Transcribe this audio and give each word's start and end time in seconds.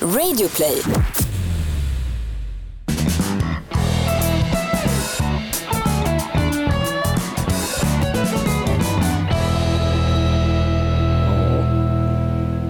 Radioplay. 0.00 0.82
Ja. 0.86 1.02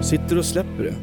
Sitter 0.03 0.37
och 0.37 0.45
släpper 0.45 0.83
det. 0.83 0.95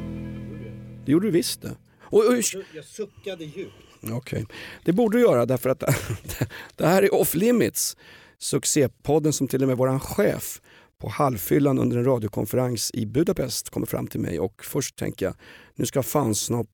Det 1.05 1.13
gjorde 1.13 1.27
du 1.27 1.31
visst 1.31 1.63
det. 1.63 1.77
Och, 2.01 2.19
och, 2.27 2.37
Jag 2.75 2.85
suckade 2.85 3.45
djupt. 3.45 3.73
Okej. 4.13 4.47
Det 4.85 4.93
borde 4.93 5.19
du 5.19 5.23
göra 5.23 5.47
därför 5.47 5.71
att 5.71 5.81
det 6.77 6.87
här 6.87 7.03
är 7.03 7.15
Off 7.15 7.35
Limits. 7.35 7.97
Succépodden 8.39 9.33
som 9.33 9.49
till 9.49 9.63
och 9.63 9.69
med 9.69 9.77
våran 9.77 10.01
chef 10.01 10.61
på 10.99 11.09
halvfyllan 11.09 11.79
under 11.79 11.97
en 11.97 12.05
radiokonferens 12.05 12.91
i 12.95 13.07
Budapest 13.07 13.71
kommer 13.71 13.87
fram 13.87 14.07
till 14.07 14.21
mig 14.21 14.41
och 14.41 14.65
först 14.65 14.97
tänker 14.97 15.27
jag 15.27 15.35
nu 15.75 15.87
ska 15.87 16.03
fansnopp, 16.03 16.69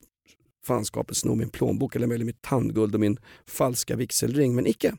fanskapet 0.67 1.17
sno 1.17 1.35
min 1.35 1.51
plånbok 1.51 1.97
eller 1.97 2.07
möjligen 2.07 2.27
mitt 2.27 2.43
tandguld 2.43 2.95
och 2.95 3.01
min 3.01 3.19
falska 3.47 3.97
vigselring. 3.97 4.55
Men 4.55 4.67
icke. 4.67 4.95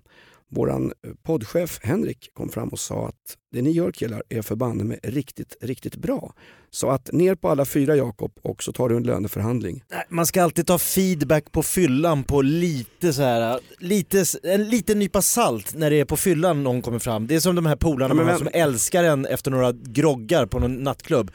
Våran 0.51 0.85
eh, 0.85 1.11
poddchef 1.23 1.79
Henrik 1.83 2.29
kom 2.33 2.49
fram 2.49 2.69
och 2.69 2.79
sa 2.79 3.07
att 3.07 3.37
det 3.51 3.61
ni 3.61 3.71
gör 3.71 3.91
killar 3.91 4.23
är 4.29 4.41
förbanne 4.41 4.83
med 4.83 4.99
riktigt, 5.03 5.55
riktigt 5.61 5.95
bra. 5.95 6.33
Så 6.69 6.89
att 6.89 7.11
ner 7.11 7.35
på 7.35 7.49
alla 7.49 7.65
fyra 7.65 7.95
Jakob 7.95 8.31
och 8.41 8.63
så 8.63 8.73
tar 8.73 8.89
du 8.89 8.97
en 8.97 9.03
löneförhandling. 9.03 9.83
Nej, 9.91 10.05
Man 10.09 10.25
ska 10.25 10.43
alltid 10.43 10.67
ta 10.67 10.77
feedback 10.77 11.51
på 11.51 11.63
fyllan 11.63 12.23
på 12.23 12.41
lite 12.41 13.13
så 13.13 13.21
här, 13.21 13.59
lite, 13.79 14.25
en 14.43 14.69
liten 14.69 14.99
nypa 14.99 15.21
salt 15.21 15.73
när 15.75 15.89
det 15.89 15.99
är 15.99 16.05
på 16.05 16.17
fyllan 16.17 16.63
någon 16.63 16.81
kommer 16.81 16.99
fram. 16.99 17.27
Det 17.27 17.35
är 17.35 17.39
som 17.39 17.55
de 17.55 17.65
här 17.65 17.75
polarna 17.75 18.15
Ja, 18.15 18.23
men 18.23 18.37
som 18.37 18.49
älskar 18.53 19.03
en 19.03 19.25
efter 19.25 19.51
några 19.51 19.71
groggar 19.71 20.45
på 20.45 20.59
någon 20.59 20.83
nattklubb. 20.83 21.31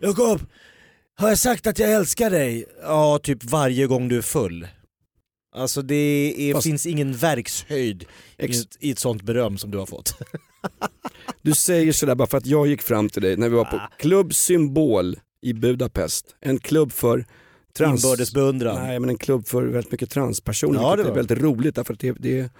Jakob, 0.00 0.40
har 1.14 1.28
jag 1.28 1.38
sagt 1.38 1.66
att 1.66 1.78
jag 1.78 1.92
älskar 1.92 2.30
dig? 2.30 2.64
Ja, 2.82 3.18
typ 3.22 3.44
varje 3.44 3.86
gång 3.86 4.08
du 4.08 4.18
är 4.18 4.22
full. 4.22 4.66
Alltså 5.52 5.82
det 5.82 6.34
är, 6.38 6.52
Fast- 6.54 6.66
finns 6.66 6.86
ingen 6.86 7.12
verkshöjd 7.16 8.02
i, 8.02 8.06
Ex- 8.44 8.60
ett- 8.60 8.76
i 8.80 8.90
ett 8.90 8.98
sånt 8.98 9.22
beröm 9.22 9.58
som 9.58 9.70
du 9.70 9.78
har 9.78 9.86
fått. 9.86 10.14
Du 11.42 11.52
säger 11.54 11.92
sådär 11.92 12.14
bara 12.14 12.28
för 12.28 12.38
att 12.38 12.46
jag 12.46 12.66
gick 12.66 12.82
fram 12.82 13.08
till 13.08 13.22
dig 13.22 13.36
när 13.36 13.48
vi 13.48 13.56
var 13.56 13.64
på 13.64 13.80
Klubb 13.98 14.34
Symbol 14.34 15.16
i 15.42 15.52
Budapest. 15.52 16.26
En 16.40 16.58
klubb 16.58 16.92
för 16.92 17.26
trans... 17.76 18.04
Inbördes 18.04 18.32
beundran. 18.34 18.86
Nej 18.86 18.98
men 19.00 19.10
en 19.10 19.18
klubb 19.18 19.46
för 19.46 19.62
väldigt 19.62 19.92
mycket 19.92 20.10
transpersoner. 20.10 20.80
Ja, 20.80 20.96
det 20.96 21.02
är 21.02 21.06
var. 21.06 21.14
väldigt 21.14 21.38
roligt 21.38 21.74
därför 21.74 21.94
att 21.94 22.00
det, 22.00 22.12
det 22.18 22.38
är 22.40 22.50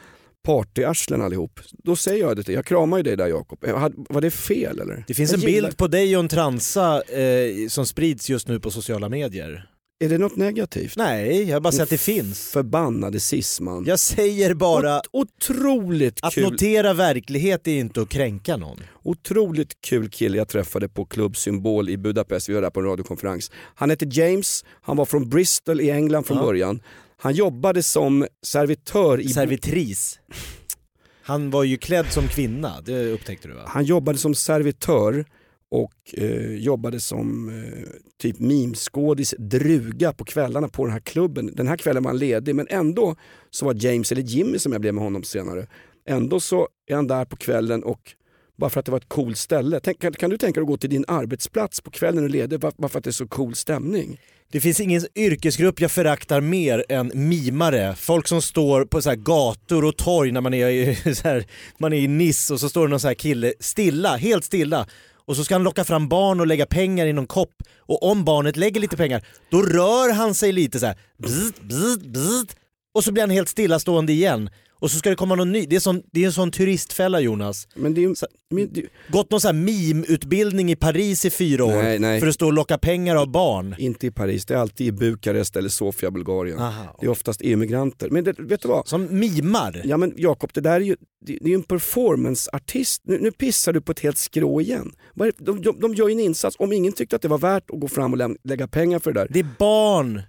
partyarslen 0.44 1.22
allihop. 1.22 1.60
Då 1.72 1.96
säger 1.96 2.24
jag 2.24 2.36
det 2.36 2.42
till 2.42 2.54
Jag 2.54 2.66
kramar 2.66 2.96
ju 2.96 3.02
dig 3.02 3.16
där 3.16 3.26
Jakob. 3.26 3.64
Eh, 3.64 3.88
Var 4.08 4.20
det 4.20 4.30
fel 4.30 4.80
eller? 4.80 5.04
Det 5.08 5.14
finns 5.14 5.30
Jag 5.32 5.44
en 5.44 5.50
gillar- 5.50 5.68
bild 5.68 5.76
på 5.76 5.86
dig 5.86 6.16
och 6.16 6.22
en 6.22 6.28
transa 6.28 7.02
eh, 7.02 7.68
som 7.68 7.86
sprids 7.86 8.30
just 8.30 8.48
nu 8.48 8.60
på 8.60 8.70
sociala 8.70 9.08
medier. 9.08 9.66
Är 10.02 10.08
det 10.08 10.18
något 10.18 10.36
negativt? 10.36 10.96
Nej, 10.96 11.42
jag 11.48 11.62
bara 11.62 11.72
säger 11.72 11.82
att 11.82 11.90
det 11.90 11.98
finns. 11.98 12.50
Förbannade 12.50 13.20
cisman. 13.20 13.84
Jag 13.86 13.98
säger 13.98 14.54
bara, 14.54 14.98
Ot- 14.98 15.06
Otroligt 15.12 16.18
att 16.22 16.34
kul, 16.34 16.42
notera 16.50 16.92
verklighet 16.94 17.68
är 17.68 17.78
inte 17.78 18.02
att 18.02 18.08
kränka 18.08 18.56
någon. 18.56 18.80
otroligt 19.02 19.80
kul 19.80 20.08
kille 20.10 20.36
jag 20.36 20.48
träffade 20.48 20.88
på 20.88 21.04
Klubb 21.04 21.36
Symbol 21.36 21.88
i 21.90 21.96
Budapest. 21.96 22.48
Vi 22.48 22.54
var 22.54 22.62
där 22.62 22.70
på 22.70 22.80
en 22.80 22.86
radiokonferens. 22.86 23.50
Han 23.74 23.90
hette 23.90 24.06
James, 24.10 24.64
han 24.82 24.96
var 24.96 25.04
från 25.04 25.28
Bristol 25.28 25.80
i 25.80 25.90
England 25.90 26.24
från 26.24 26.36
Ja. 26.36 26.42
början. 26.44 26.82
Han 27.16 27.34
jobbade 27.34 27.82
som 27.82 28.26
servitör 28.42 29.20
i 29.20 29.28
Servitris. 29.28 30.20
Han 31.22 31.50
var 31.50 31.64
ju 31.64 31.76
klädd 31.76 32.06
som 32.12 32.28
kvinna, 32.28 32.80
det 32.80 33.06
upptäckte 33.12 33.48
du 33.48 33.54
va? 33.54 33.62
Han 33.66 33.84
jobbade 33.84 34.18
som 34.18 34.34
servitör 34.34 35.24
och 35.70 35.94
eh, 36.12 36.54
jobbade 36.54 37.00
som 37.00 37.48
eh, 37.48 37.88
typ 38.18 38.38
mimskådis, 38.38 39.34
druga 39.38 40.12
på 40.12 40.24
kvällarna 40.24 40.68
på 40.68 40.84
den 40.84 40.92
här 40.92 41.00
klubben. 41.00 41.50
Den 41.54 41.68
här 41.68 41.76
kvällen 41.76 42.02
var 42.02 42.10
han 42.10 42.18
ledig 42.18 42.54
men 42.54 42.66
ändå 42.70 43.16
så 43.50 43.66
var 43.66 43.74
James, 43.84 44.12
eller 44.12 44.22
Jimmy 44.22 44.58
som 44.58 44.72
jag 44.72 44.80
blev 44.80 44.94
med 44.94 45.04
honom 45.04 45.22
senare, 45.22 45.66
ändå 46.06 46.40
så 46.40 46.68
är 46.86 46.94
han 46.96 47.06
där 47.06 47.24
på 47.24 47.36
kvällen 47.36 47.82
och 47.82 48.14
bara 48.56 48.70
för 48.70 48.80
att 48.80 48.86
det 48.86 48.92
var 48.92 48.98
ett 48.98 49.08
coolt 49.08 49.38
ställe. 49.38 49.80
Tänk, 49.80 50.00
kan, 50.00 50.12
kan 50.12 50.30
du 50.30 50.38
tänka 50.38 50.60
dig 50.60 50.64
att 50.64 50.68
gå 50.68 50.76
till 50.76 50.90
din 50.90 51.04
arbetsplats 51.08 51.80
på 51.80 51.90
kvällen 51.90 52.24
och 52.24 52.30
ledig 52.30 52.60
bara 52.60 52.72
bara 52.76 52.88
för 52.88 52.98
att 52.98 53.04
det 53.04 53.10
är 53.10 53.12
så 53.12 53.28
cool 53.28 53.54
stämning? 53.54 54.20
Det 54.52 54.60
finns 54.60 54.80
ingen 54.80 55.02
yrkesgrupp 55.14 55.80
jag 55.80 55.90
föraktar 55.90 56.40
mer 56.40 56.84
än 56.88 57.10
mimare. 57.14 57.94
Folk 57.94 58.28
som 58.28 58.42
står 58.42 58.84
på 58.84 59.02
så 59.02 59.08
här 59.08 59.16
gator 59.16 59.84
och 59.84 59.96
torg 59.96 60.32
när 60.32 60.40
man 60.40 60.54
är 60.54 60.68
i, 60.68 61.14
så 61.14 61.28
här, 61.28 61.44
man 61.78 61.92
är 61.92 61.96
i 61.96 62.08
Nice 62.08 62.54
och 62.54 62.60
så 62.60 62.68
står 62.68 62.86
det 62.86 62.90
någon 62.90 63.00
så 63.00 63.08
här 63.08 63.14
kille 63.14 63.52
stilla, 63.60 64.16
helt 64.16 64.44
stilla. 64.44 64.86
Och 65.30 65.36
så 65.36 65.44
ska 65.44 65.54
han 65.54 65.62
locka 65.62 65.84
fram 65.84 66.08
barn 66.08 66.40
och 66.40 66.46
lägga 66.46 66.66
pengar 66.66 67.06
i 67.06 67.12
någon 67.12 67.26
kopp. 67.26 67.54
Och 67.78 68.02
om 68.02 68.24
barnet 68.24 68.56
lägger 68.56 68.80
lite 68.80 68.96
pengar, 68.96 69.26
då 69.50 69.62
rör 69.62 70.12
han 70.12 70.34
sig 70.34 70.52
lite 70.52 70.80
så 70.80 70.86
här. 70.86 70.98
Bzz, 71.18 71.52
bzz, 71.60 71.98
bzz, 71.98 72.56
Och 72.94 73.04
så 73.04 73.12
blir 73.12 73.22
han 73.22 73.30
helt 73.30 73.48
stillastående 73.48 74.12
igen. 74.12 74.50
Och 74.80 74.90
så 74.90 74.98
ska 74.98 75.10
det 75.10 75.16
komma 75.16 75.34
någon 75.34 75.52
ny. 75.52 75.66
Det 75.66 75.76
är, 75.76 75.80
sån, 75.80 76.02
det 76.12 76.22
är 76.22 76.26
en 76.26 76.32
sån 76.32 76.50
turistfälla 76.50 77.20
Jonas. 77.20 77.68
Men 77.74 77.94
det 77.94 78.00
är 78.00 78.08
ju... 78.08 78.14
Men, 78.50 78.72
det, 78.72 78.86
Gått 79.08 79.30
någon 79.30 79.40
sån 79.40 79.56
här 79.56 79.62
meme-utbildning 79.64 80.70
i 80.70 80.76
Paris 80.76 81.24
i 81.24 81.30
fyra 81.30 81.64
år 81.64 81.82
Nej, 81.82 81.98
nej. 81.98 82.20
för 82.20 82.26
att 82.26 82.34
stå 82.34 82.46
och 82.46 82.52
locka 82.52 82.78
pengar 82.78 83.16
av 83.16 83.30
barn. 83.30 83.74
inte 83.78 84.06
i 84.06 84.10
Paris, 84.10 84.46
det 84.46 84.54
är 84.54 84.58
alltid 84.58 84.86
i 84.86 84.92
Bukarest 84.92 85.56
eller 85.56 85.68
Sofia, 85.68 86.10
Bulgarien. 86.10 86.58
Aha, 86.58 86.96
Det 87.00 87.06
är 87.06 87.10
oftast 87.10 87.40
EU-migranter. 87.44 88.10
Men 88.10 88.24
det, 88.24 88.34
vet 88.38 88.62
du 88.62 88.68
vad? 88.68 88.88
Som 88.88 89.18
mimar. 89.18 89.82
Ja 89.84 89.96
men 89.96 90.14
Jakob, 90.16 90.50
det 90.54 90.60
där 90.60 90.72
är 90.72 90.80
ju, 90.80 90.96
det, 91.26 91.38
det 91.40 91.50
är 91.50 91.54
en 91.54 91.62
performanceartist. 91.62 93.02
Nu, 93.04 93.18
nu 93.20 93.32
pissar 93.32 93.72
du 93.72 93.80
på 93.80 93.92
ett 93.92 94.00
helt 94.00 94.18
skrå 94.18 94.60
igen. 94.60 94.92
De, 95.38 95.62
de, 95.62 95.80
de 95.80 95.94
gör 95.94 96.08
ju 96.08 96.12
en 96.12 96.20
insats. 96.20 96.56
Om 96.58 96.72
ingen 96.72 96.92
tyckte 96.92 97.16
att 97.16 97.22
det 97.22 97.28
var 97.28 97.38
värt 97.38 97.70
att 97.70 97.80
gå 97.80 97.88
fram 97.88 98.12
och 98.12 98.36
lägga 98.44 98.68
pengar 98.68 98.98
för 98.98 99.12
det 99.12 99.20
där. 99.20 99.28
Det 99.30 99.40
är 99.40 99.48
barn. 99.58 100.22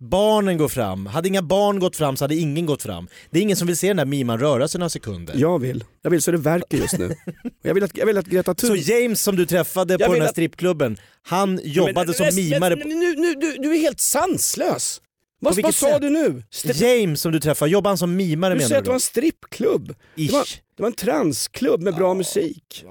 Barnen 0.00 0.58
går 0.58 0.68
fram. 0.68 1.06
Hade 1.06 1.28
inga 1.28 1.42
barn 1.42 1.78
gått 1.78 1.96
fram 1.96 2.16
så 2.16 2.24
hade 2.24 2.34
ingen 2.34 2.66
gått 2.66 2.82
fram. 2.82 3.08
Det 3.30 3.38
är 3.38 3.42
ingen 3.42 3.56
som 3.56 3.66
vill 3.66 3.76
se 3.76 3.88
den 3.88 3.96
där 3.96 4.04
miman 4.04 4.38
röra 4.40 4.68
sig 4.68 4.78
några 4.78 4.90
sekunder. 4.90 5.34
Jag 5.38 5.58
vill. 5.58 5.84
Jag 6.02 6.10
vill 6.10 6.22
så 6.22 6.30
det 6.30 6.38
verkar 6.38 6.78
just 6.78 6.98
nu. 6.98 7.14
Jag 7.62 7.74
vill 7.74 7.84
att, 7.84 7.96
jag 7.96 8.06
vill 8.06 8.18
att 8.18 8.26
Greta 8.26 8.50
Så 8.50 8.54
Thunberg... 8.66 8.90
James 9.02 9.22
som 9.22 9.36
du 9.36 9.46
träffade 9.46 9.94
Jag 9.94 10.06
på 10.06 10.12
den 10.12 10.22
här 10.22 10.28
att- 10.28 10.34
strippklubben, 10.34 10.96
han 11.22 11.60
jobbade 11.62 12.14
som 12.14 12.26
mimare. 12.34 12.76
Men, 12.76 12.88
nu, 12.88 13.14
nu, 13.16 13.34
du, 13.34 13.56
du 13.58 13.74
är 13.74 13.78
helt 13.80 14.00
sanslös. 14.00 15.00
Vad, 15.40 15.62
vad 15.62 15.74
sa 15.74 15.98
du 15.98 16.10
nu? 16.10 16.42
St- 16.50 16.86
James 16.86 17.20
som 17.20 17.32
du 17.32 17.40
träffade, 17.40 17.70
jobbade 17.70 17.90
han 17.90 17.98
som 17.98 18.16
mimare 18.16 18.54
du 18.54 18.56
menar 18.56 18.68
säger 18.68 18.74
du 18.74 18.78
att 18.78 18.84
det 18.84 18.88
var 18.90 18.94
en 18.94 19.00
strippklubb. 19.00 19.94
Det 20.16 20.32
var, 20.32 20.44
det 20.76 20.82
var 20.82 20.86
en 20.86 20.92
transklubb 20.96 21.82
med 21.82 21.94
bra 21.94 22.14
musik. 22.14 22.84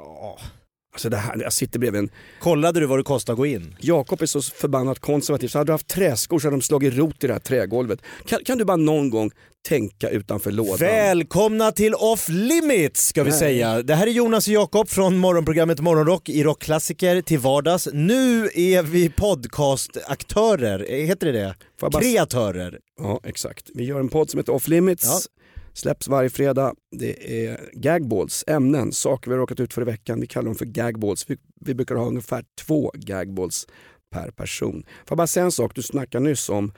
Alltså 0.95 1.09
det 1.09 1.17
här, 1.17 1.37
jag 1.41 1.53
sitter 1.53 1.79
bredvid 1.79 1.99
en 1.99 2.09
Kollade 2.39 2.79
du 2.79 2.85
vad 2.85 2.99
det 2.99 3.03
kostade 3.03 3.33
att 3.33 3.37
gå 3.37 3.45
in? 3.45 3.75
Jakob 3.79 4.21
är 4.21 4.25
så 4.25 4.41
förbannat 4.41 4.99
konservativ 4.99 5.47
så 5.47 5.57
hade 5.57 5.67
du 5.67 5.71
haft 5.73 5.87
träskor 5.87 6.39
så 6.39 6.47
hade 6.47 6.57
de 6.57 6.61
slagit 6.61 6.93
rot 6.93 7.23
i 7.23 7.27
det 7.27 7.33
här 7.33 7.39
trägolvet. 7.39 7.99
Kan, 8.25 8.39
kan 8.45 8.57
du 8.57 8.65
bara 8.65 8.77
någon 8.77 9.09
gång 9.09 9.31
tänka 9.67 10.09
utanför 10.09 10.51
lådan? 10.51 10.77
Välkomna 10.79 11.71
till 11.71 11.93
Off 11.95 12.29
Limits 12.29 13.07
ska 13.07 13.23
vi 13.23 13.29
Nej. 13.29 13.39
säga. 13.39 13.81
Det 13.81 13.95
här 13.95 14.07
är 14.07 14.11
Jonas 14.11 14.47
och 14.47 14.53
Jakob 14.53 14.89
från 14.89 15.17
morgonprogrammet 15.17 15.79
Morgonrock 15.79 16.29
i 16.29 16.43
rockklassiker 16.43 17.21
till 17.21 17.39
vardags. 17.39 17.87
Nu 17.93 18.49
är 18.55 18.83
vi 18.83 19.09
podcastaktörer, 19.09 20.85
heter 21.05 21.25
det 21.25 21.39
det? 21.39 21.55
Bara- 21.81 22.01
Kreatörer. 22.01 22.79
Ja 22.99 23.19
exakt. 23.23 23.69
Vi 23.73 23.83
gör 23.83 23.99
en 23.99 24.09
podd 24.09 24.29
som 24.29 24.37
heter 24.37 24.53
Off 24.53 24.67
Limits. 24.67 25.27
Ja. 25.75 25.79
Släpps 25.79 26.07
varje 26.07 26.29
fredag. 26.29 26.73
Det 26.91 27.45
är 27.47 27.69
gagballs, 27.73 28.43
ämnen, 28.47 28.91
saker 28.91 29.31
vi 29.31 29.33
har 29.35 29.39
råkat 29.41 29.59
ut 29.59 29.73
för 29.73 29.81
i 29.81 29.85
veckan. 29.85 30.21
Vi 30.21 30.27
kallar 30.27 30.45
dem 30.45 30.55
för 30.55 30.65
gagballs. 30.65 31.29
Vi, 31.29 31.37
vi 31.61 31.73
brukar 31.73 31.95
ha 31.95 32.05
ungefär 32.05 32.45
två 32.61 32.91
gagballs 32.95 33.67
per 34.11 34.31
person. 34.31 34.83
Får 34.83 35.05
jag 35.07 35.17
bara 35.17 35.27
säga 35.27 35.43
en 35.45 35.51
sak 35.51 35.75
du 35.75 35.81
snackade 35.83 36.23
nyss 36.23 36.49
om. 36.49 36.73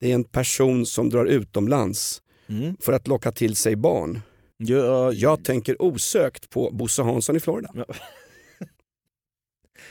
Det 0.00 0.10
är 0.10 0.14
en 0.14 0.24
person 0.24 0.86
som 0.86 1.08
drar 1.10 1.24
utomlands 1.26 2.22
Mm. 2.48 2.76
för 2.80 2.92
att 2.92 3.08
locka 3.08 3.32
till 3.32 3.56
sig 3.56 3.76
barn. 3.76 4.20
Ja, 4.56 5.12
Jag 5.12 5.44
tänker 5.44 5.82
osökt 5.82 6.50
på 6.50 6.70
Bosse 6.70 7.02
Hansson 7.02 7.36
i 7.36 7.40
Florida. 7.40 7.70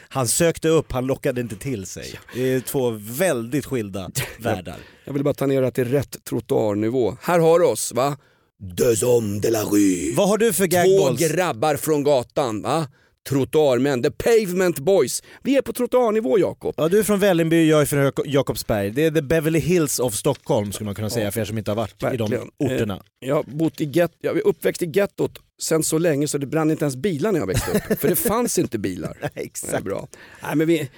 Han 0.09 0.27
sökte 0.27 0.69
upp, 0.69 0.91
han 0.91 1.05
lockade 1.05 1.41
inte 1.41 1.55
till 1.55 1.85
sig. 1.85 2.19
Det 2.35 2.53
är 2.53 2.59
två 2.59 2.89
väldigt 2.99 3.65
skilda 3.65 4.11
världar. 4.39 4.77
Jag 5.05 5.13
vill 5.13 5.23
bara 5.23 5.33
ta 5.33 5.45
ner 5.45 5.61
det 5.61 5.71
till 5.71 5.87
rätt 5.91 6.23
trottoarnivå. 6.23 7.17
Här 7.21 7.39
har 7.39 7.59
du 7.59 7.65
oss 7.65 7.91
va? 7.93 8.17
Deux 8.61 9.03
hommes 9.03 9.41
de 9.41 9.49
la 9.51 9.63
rue. 9.63 10.13
Vad 10.15 10.29
har 10.29 10.37
du 10.37 10.53
för 10.53 10.67
Två 10.67 10.71
gagballs? 10.77 11.19
grabbar 11.33 11.75
från 11.75 12.03
gatan 12.03 12.61
va? 12.61 12.87
Trottoarmän, 13.29 14.03
the 14.03 14.11
pavement 14.11 14.79
boys. 14.79 15.23
Vi 15.43 15.57
är 15.57 15.61
på 15.61 15.73
trottoarnivå 15.73 16.39
Jakob. 16.39 16.73
Ja, 16.77 16.87
du 16.89 16.99
är 16.99 17.03
från 17.03 17.19
Vällingby, 17.19 17.69
jag 17.69 17.81
är 17.81 17.85
från 17.85 17.99
Jak- 17.99 18.21
Jakobsberg. 18.25 18.89
Det 18.91 19.05
är 19.05 19.11
the 19.11 19.21
Beverly 19.21 19.59
Hills 19.59 19.99
of 19.99 20.13
Stockholm 20.15 20.71
skulle 20.71 20.85
man 20.85 20.95
kunna 20.95 21.09
säga 21.09 21.31
för 21.31 21.41
er 21.41 21.45
som 21.45 21.57
inte 21.57 21.71
har 21.71 21.75
varit 21.75 22.03
i 22.03 22.05
verkligen. 22.05 22.31
de 22.57 22.65
orterna. 22.65 23.03
Jag 23.19 23.35
har 23.35 23.43
bott 23.43 23.81
i 23.81 23.85
get- 23.85 24.17
jag 24.21 24.37
är 24.37 24.47
uppväxt 24.47 24.81
i 24.81 24.85
gettot 24.93 25.31
sen 25.61 25.83
så 25.83 25.97
länge 25.97 26.27
så 26.27 26.37
det 26.37 26.45
brann 26.45 26.71
inte 26.71 26.85
ens 26.85 26.95
bilar 26.95 27.31
när 27.31 27.39
jag 27.39 27.47
växte 27.47 27.71
upp. 27.71 27.99
För 27.99 28.07
det 28.07 28.15
fanns 28.15 28.59
inte 28.59 28.77
bilar. 28.79 29.17
Nej, 29.21 29.29
Det 29.33 29.39
är 29.41 29.45
Exakt. 29.45 29.83
bra. 29.83 30.07
Nej, 30.43 30.55
men 30.55 30.67
vi, 30.67 30.89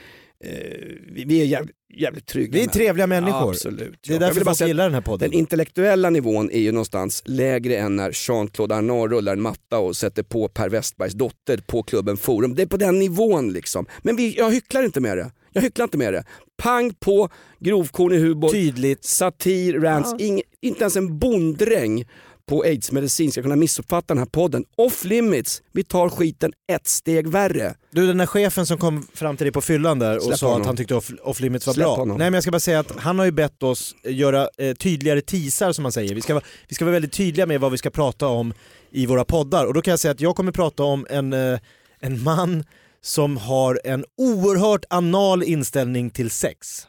vi, 1.14 1.24
vi 1.28 1.42
är 1.42 1.46
jävligt, 1.46 1.76
jävligt 1.94 2.26
trygga 2.26 2.52
Vi 2.52 2.60
är 2.60 2.66
med. 2.66 2.74
trevliga 2.74 3.08
människor. 3.08 3.50
Absolut. 3.50 4.00
Det 4.08 4.14
är 4.14 4.14
ja. 4.14 4.22
Jag 4.22 4.22
därför 4.22 4.46
folk 4.46 4.62
gillar 4.62 4.84
den 4.84 4.94
här 4.94 5.02
podden. 5.02 5.30
Den 5.30 5.40
intellektuella 5.40 6.10
nivån 6.10 6.52
är 6.52 6.60
ju 6.60 6.72
någonstans 6.72 7.24
lägre 7.26 7.78
än 7.78 7.96
när 7.96 8.12
Jean-Claude 8.12 8.76
Arnault 8.76 9.12
rullar 9.12 9.34
en 9.34 9.42
matta 9.42 9.80
och 9.80 9.96
sätter 9.96 10.24
på 10.24 10.48
Per 10.48 10.70
Westbergs 10.70 11.14
dotter 11.14 11.58
på 11.58 11.84
klubben 11.84 12.18
Forum. 12.18 12.56
Det 12.56 12.62
är 12.62 12.66
på 12.68 12.78
den 12.78 13.00
nivån 13.00 13.54
liksom. 13.54 13.86
Men 14.02 14.16
vi, 14.16 14.36
jag 14.38 14.52
hycklar 14.52 14.84
inte 14.84 15.00
med 15.00 15.18
det. 15.18 15.32
Jag 15.52 15.62
hycklar 15.62 15.84
inte 15.84 15.98
med 15.98 16.14
det. 16.14 16.24
Pang 16.58 16.94
på, 16.94 17.30
grovkornig 17.60 18.20
humor, 18.20 18.50
Tydligt. 18.50 19.04
satir, 19.06 19.80
rants. 19.80 20.22
Ing, 20.22 20.42
inte 20.62 20.82
ens 20.82 20.96
en 20.96 21.20
bonddräng 21.20 22.06
på 22.50 22.62
aidsmedicin 22.64 23.32
ska 23.32 23.42
kunna 23.42 23.56
missuppfatta 23.56 24.06
den 24.08 24.18
här 24.18 24.26
podden. 24.26 24.66
Off 24.76 25.04
limits, 25.06 25.62
vi 25.72 25.84
tar 25.84 26.10
skiten 26.10 26.54
ett 26.72 26.88
steg 26.88 27.28
värre. 27.28 27.76
Du 27.92 28.08
den 28.08 28.18
där 28.18 28.26
chefen 28.26 28.66
som 28.66 28.78
kom 28.78 29.08
fram 29.14 29.38
till 29.38 29.46
dig 29.46 29.52
på 29.52 29.62
fyllan 29.62 30.00
där 30.00 30.18
och 30.18 30.24
Släpp 30.24 30.38
sa 30.38 30.48
honom. 30.48 30.62
att 30.62 30.68
han 30.68 30.78
tyckte 30.78 30.96
off, 30.96 31.12
off 31.22 31.40
limits 31.40 31.68
var 31.68 31.74
Släpp 31.74 31.86
bra. 31.86 31.96
honom. 31.96 32.18
Nej 32.18 32.26
men 32.30 32.34
jag 32.34 32.44
ska 32.44 32.52
bara 32.52 32.60
säga 32.60 32.80
att 32.80 32.92
han 33.00 33.20
har 33.20 33.26
ju 33.26 33.32
bett 33.32 33.64
oss 33.64 33.96
göra 34.04 34.50
eh, 34.58 34.74
tydligare 34.76 35.22
teasar 35.22 35.72
som 35.72 35.84
man 35.84 35.92
säger. 35.92 36.16
Vi 36.16 36.22
ska, 36.22 36.34
vara- 36.34 36.44
vi 36.68 36.76
ska 36.76 36.86
vara 36.86 36.94
väldigt 36.94 37.14
tydliga 37.14 37.46
med 37.46 37.60
vad 37.62 37.72
vi 37.72 37.78
ska 37.78 37.90
prata 37.90 38.28
om 38.28 38.54
i 38.92 39.06
våra 39.06 39.26
poddar 39.26 39.66
och 39.66 39.74
då 39.74 39.82
kan 39.82 39.92
jag 39.92 40.00
säga 40.00 40.12
att 40.12 40.22
jag 40.22 40.36
kommer 40.36 40.52
prata 40.52 40.84
om 40.84 41.08
en, 41.10 41.34
eh, 41.34 41.60
en 42.00 42.24
man 42.24 42.64
som 43.02 43.38
har 43.38 43.80
en 43.84 44.06
oerhört 44.18 44.86
anal 44.90 45.44
inställning 45.44 46.10
till 46.10 46.30
sex. 46.30 46.88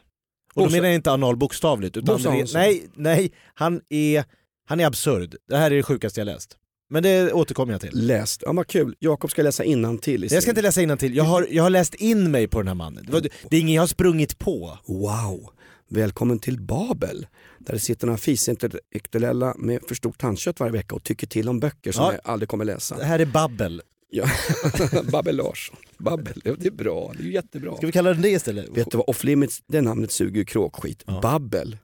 Och 0.53 0.63
då 0.63 0.69
menar 0.71 0.85
jag 0.87 0.95
inte 0.95 1.11
anal 1.11 1.35
bokstavligt 1.35 1.97
utan 1.97 2.15
Bosse 2.15 2.29
Hansson. 2.29 2.61
nej, 2.61 2.83
nej, 2.95 3.31
han 3.53 3.81
är, 3.89 4.23
han 4.65 4.79
är 4.79 4.85
absurd. 4.85 5.35
Det 5.49 5.57
här 5.57 5.71
är 5.71 5.75
det 5.75 5.83
sjukaste 5.83 6.19
jag 6.19 6.25
läst. 6.25 6.57
Men 6.89 7.03
det 7.03 7.33
återkommer 7.33 7.73
jag 7.73 7.81
till. 7.81 7.89
Läst, 7.93 8.43
ja 8.45 8.53
vad 8.53 8.67
kul. 8.67 8.95
Jakob 8.99 9.31
ska 9.31 9.43
läsa 9.43 9.63
till 10.01 10.23
i 10.23 10.27
Jag 10.31 10.41
ska 10.43 10.51
inte 10.51 10.61
läsa 10.61 10.97
till. 10.97 11.15
jag 11.15 11.23
har, 11.23 11.47
jag 11.51 11.63
har 11.63 11.69
läst 11.69 11.95
in 11.95 12.31
mig 12.31 12.47
på 12.47 12.57
den 12.59 12.67
här 12.67 12.75
mannen. 12.75 13.03
Det, 13.07 13.13
var, 13.13 13.21
det 13.49 13.55
är 13.57 13.61
ingen 13.61 13.75
jag 13.75 13.81
har 13.81 13.87
sprungit 13.87 14.39
på. 14.39 14.77
Wow! 14.87 15.49
Välkommen 15.89 16.39
till 16.39 16.61
Babel, 16.61 17.27
där 17.59 17.73
det 17.73 17.79
sitter 17.79 18.07
några 18.07 18.17
fisintellektuella 18.17 19.53
med 19.57 19.79
för 19.87 19.95
stort 19.95 20.17
tandkött 20.17 20.59
varje 20.59 20.73
vecka 20.73 20.95
och 20.95 21.03
tycker 21.03 21.27
till 21.27 21.49
om 21.49 21.59
böcker 21.59 21.91
som 21.91 22.03
Ja. 22.05 22.11
jag 22.11 22.21
aldrig 22.23 22.49
kommer 22.49 22.65
läsa. 22.65 22.97
Det 22.97 23.05
här 23.05 23.19
är 23.19 23.25
babbel. 23.25 23.81
Ja. 24.09 24.25
Babbel 25.11 25.35
Larsson. 25.35 25.75
Babbel, 25.97 26.41
det 26.43 26.65
är 26.67 26.71
bra. 26.71 27.13
Det 27.17 27.23
är 27.23 27.27
jättebra. 27.27 27.77
Ska 27.77 27.85
vi 27.85 27.91
kalla 27.91 28.13
den 28.13 28.21
det 28.21 28.29
istället? 28.29 28.77
Vet 28.77 28.91
du 28.91 28.97
vad, 28.97 29.09
off 29.09 29.23
limits, 29.23 29.61
det 29.67 29.81
namnet 29.81 30.11
suger 30.11 30.37
ju 30.37 30.45
kråkskit. 30.45 31.03
Ja. 31.05 31.19
Babbel. 31.21 31.77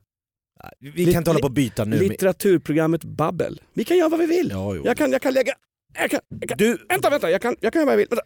Vi 0.79 1.05
kan 1.05 1.15
inte 1.17 1.29
hålla 1.29 1.39
på 1.39 1.45
och 1.45 1.51
byta 1.51 1.85
nu. 1.85 1.99
Litteraturprogrammet 1.99 3.03
Babbel. 3.03 3.61
Vi 3.73 3.83
kan 3.83 3.97
göra 3.97 4.09
vad 4.09 4.19
vi 4.19 4.25
vill. 4.25 4.49
Ja, 4.51 4.75
jo. 4.75 4.81
Jag, 4.85 4.97
kan, 4.97 5.11
jag 5.11 5.21
kan 5.21 5.33
lägga... 5.33 5.53
Jag 5.99 6.11
kan, 6.11 6.19
jag 6.39 6.49
kan, 6.49 6.57
Du, 6.57 6.77
vänta, 6.89 7.09
vänta, 7.09 7.31
jag 7.31 7.41
kan, 7.41 7.55
jag 7.59 7.73
kan 7.73 7.79
göra 7.79 7.85
vad 7.85 7.93
jag 7.93 7.97
vill. 7.97 8.07
Vänta, 8.09 8.23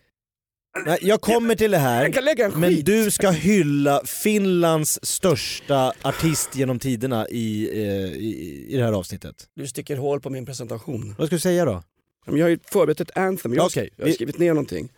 nej, 0.85 0.97
jag 1.01 1.21
kommer 1.21 1.55
till 1.55 1.71
det 1.71 1.77
här, 1.77 2.57
men 2.57 2.75
du 2.83 3.11
ska 3.11 3.29
hylla 3.29 4.01
Finlands 4.05 4.99
största 5.03 5.93
artist 6.01 6.55
genom 6.55 6.79
tiderna 6.79 7.27
i, 7.29 7.69
eh, 7.73 8.13
i, 8.17 8.65
i 8.69 8.77
det 8.77 8.83
här 8.83 8.91
avsnittet. 8.93 9.35
Du 9.55 9.67
sticker 9.67 9.97
hål 9.97 10.21
på 10.21 10.29
min 10.29 10.45
presentation. 10.45 11.15
Vad 11.17 11.27
ska 11.27 11.35
du 11.35 11.39
säga 11.39 11.65
då? 11.65 11.83
Jag 12.25 12.39
har 12.45 12.49
ju 12.49 12.59
förberett 12.71 13.01
ett 13.01 13.17
anthem, 13.17 13.53
jag, 13.53 13.65
Okej, 13.65 13.89
jag 13.95 14.03
har 14.03 14.07
vi- 14.07 14.13
skrivit 14.13 14.37
ner 14.37 14.53
någonting. 14.53 14.89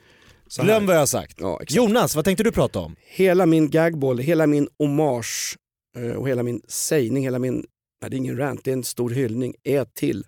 Så 0.48 0.62
här. 0.62 0.68
Glöm 0.68 0.86
vad 0.86 0.96
jag 0.96 1.02
har 1.02 1.06
sagt. 1.06 1.38
Ja. 1.40 1.62
Jonas, 1.68 2.16
vad 2.16 2.26
tänkte 2.26 2.44
du 2.44 2.52
prata 2.52 2.80
om? 2.80 2.96
Hela 3.08 3.46
min 3.46 3.70
gagball, 3.70 4.18
hela 4.20 4.48
min 4.48 4.68
hommage 4.80 5.58
och 6.18 6.30
hela 6.30 6.44
min 6.44 6.62
sägning, 6.68 7.24
hela 7.24 7.40
min, 7.40 7.66
nej, 8.02 8.10
det 8.10 8.16
är 8.16 8.18
ingen 8.18 8.38
rant, 8.38 8.64
det 8.64 8.72
är 8.72 8.74
en 8.74 8.84
stor 8.84 9.10
hyllning, 9.10 9.56
är 9.64 9.86
till 9.86 10.26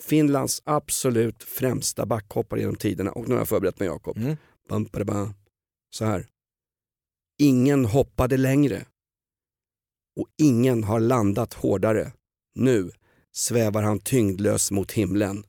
Finlands 0.00 0.62
absolut 0.64 1.42
främsta 1.42 2.06
backhoppare 2.06 2.60
genom 2.60 2.76
tiderna. 2.76 3.12
Och 3.12 3.28
nu 3.28 3.34
har 3.34 3.40
jag 3.40 3.48
förberett 3.48 3.78
mig 3.78 3.88
Jakob. 3.88 4.16
Mm. 4.16 4.36
Bam, 4.68 4.84
bada, 4.84 5.04
bam. 5.04 5.34
Så 5.90 6.04
här. 6.04 6.26
Ingen 7.38 7.84
hoppade 7.84 8.36
längre. 8.36 8.86
Och 10.16 10.28
ingen 10.42 10.84
har 10.84 11.00
landat 11.00 11.54
hårdare. 11.54 12.12
Nu 12.54 12.90
svävar 13.32 13.82
han 13.82 13.98
tyngdlös 13.98 14.70
mot 14.70 14.92
himlen. 14.92 15.44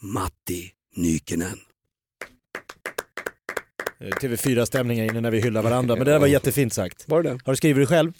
Matti 0.00 0.72
Nykenen. 0.96 1.58
Eh, 4.00 4.08
TV4-stämningar 4.08 5.04
innan 5.04 5.22
när 5.22 5.30
vi 5.30 5.40
hyllar 5.40 5.62
varandra, 5.62 5.96
men 5.96 6.04
det 6.04 6.12
där 6.12 6.18
var 6.18 6.26
jättefint 6.26 6.72
sagt. 6.72 7.08
Var 7.08 7.22
det? 7.22 7.30
Har 7.30 7.52
du 7.52 7.56
skrivit 7.56 7.82
det 7.82 7.86
själv? 7.86 8.12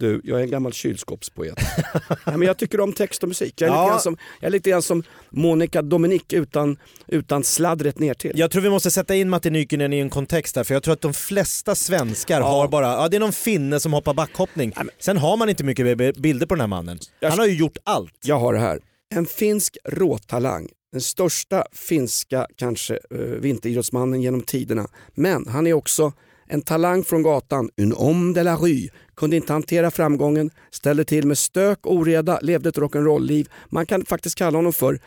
Du, 0.00 0.20
jag 0.24 0.38
är 0.40 0.44
en 0.44 0.50
gammal 0.50 0.72
kylskåpspoet. 0.72 1.54
Nej, 2.08 2.36
men 2.36 2.42
jag 2.42 2.56
tycker 2.56 2.80
om 2.80 2.92
text 2.92 3.22
och 3.22 3.28
musik. 3.28 3.60
Jag 3.60 3.68
är, 3.70 3.72
Ja. 3.74 3.82
lite, 3.82 3.90
grann 3.90 4.00
som, 4.00 4.16
jag 4.40 4.46
är 4.46 4.50
lite 4.52 4.70
grann 4.70 4.82
som 4.82 5.02
Monica 5.30 5.82
Dominic 5.82 6.22
utan, 6.32 6.78
utan 7.08 7.44
sladdret 7.44 7.98
ner 7.98 8.14
till. 8.14 8.32
Jag 8.34 8.50
tror 8.50 8.62
vi 8.62 8.70
måste 8.70 8.90
sätta 8.90 9.14
in 9.14 9.28
Matti 9.30 9.50
Nykänen 9.50 9.92
i 9.92 9.98
en 9.98 10.10
kontext 10.10 10.54
där, 10.54 10.64
för 10.64 10.74
jag 10.74 10.82
tror 10.82 10.94
att 10.94 11.00
de 11.00 11.14
flesta 11.14 11.74
svenskar 11.74 12.40
Ja. 12.40 12.46
har 12.46 12.68
bara, 12.68 12.86
ja 12.86 13.08
det 13.08 13.16
är 13.16 13.20
någon 13.20 13.32
finne 13.32 13.80
som 13.80 13.92
hoppar 13.92 14.14
backhoppning. 14.14 14.72
Ja, 14.76 14.82
men- 14.84 14.94
Sen 14.98 15.16
har 15.16 15.36
man 15.36 15.48
inte 15.48 15.64
mycket 15.64 16.16
bilder 16.16 16.46
på 16.46 16.54
den 16.54 16.60
här 16.60 16.66
mannen. 16.68 16.98
Jag- 17.20 17.30
Han 17.30 17.38
har 17.38 17.46
ju 17.46 17.54
gjort 17.56 17.78
allt. 17.84 18.14
Jag 18.24 18.38
har 18.38 18.54
det 18.54 18.60
här. 18.60 18.78
En 19.14 19.26
finsk 19.26 19.76
råtalang. 19.84 20.68
Den 20.92 21.00
största 21.00 21.64
finska 21.72 22.46
kanske 22.56 22.94
uh, 23.14 23.18
vinteridrottsmannen 23.20 24.22
genom 24.22 24.40
tiderna. 24.42 24.86
Men 25.14 25.46
han 25.48 25.66
är 25.66 25.72
också 25.72 26.12
en 26.48 26.62
talang 26.62 27.04
från 27.04 27.22
gatan, 27.22 27.70
un 27.76 27.92
homme 27.92 28.34
de 28.34 28.42
la 28.42 28.56
rue. 28.56 28.88
Kunde 29.20 29.36
inte 29.36 29.52
hantera 29.52 29.90
framgången, 29.90 30.50
ställde 30.70 31.04
till 31.04 31.26
med 31.26 31.38
stök 31.38 31.86
och 31.86 31.94
oreda, 31.94 32.38
levde 32.42 32.68
ett 32.68 32.78
rock'n'roll-liv. 32.78 33.48
Man 33.68 33.86
kan 33.86 34.04
faktiskt 34.04 34.36
kalla 34.36 34.58
honom 34.58 34.72
för 34.72 35.00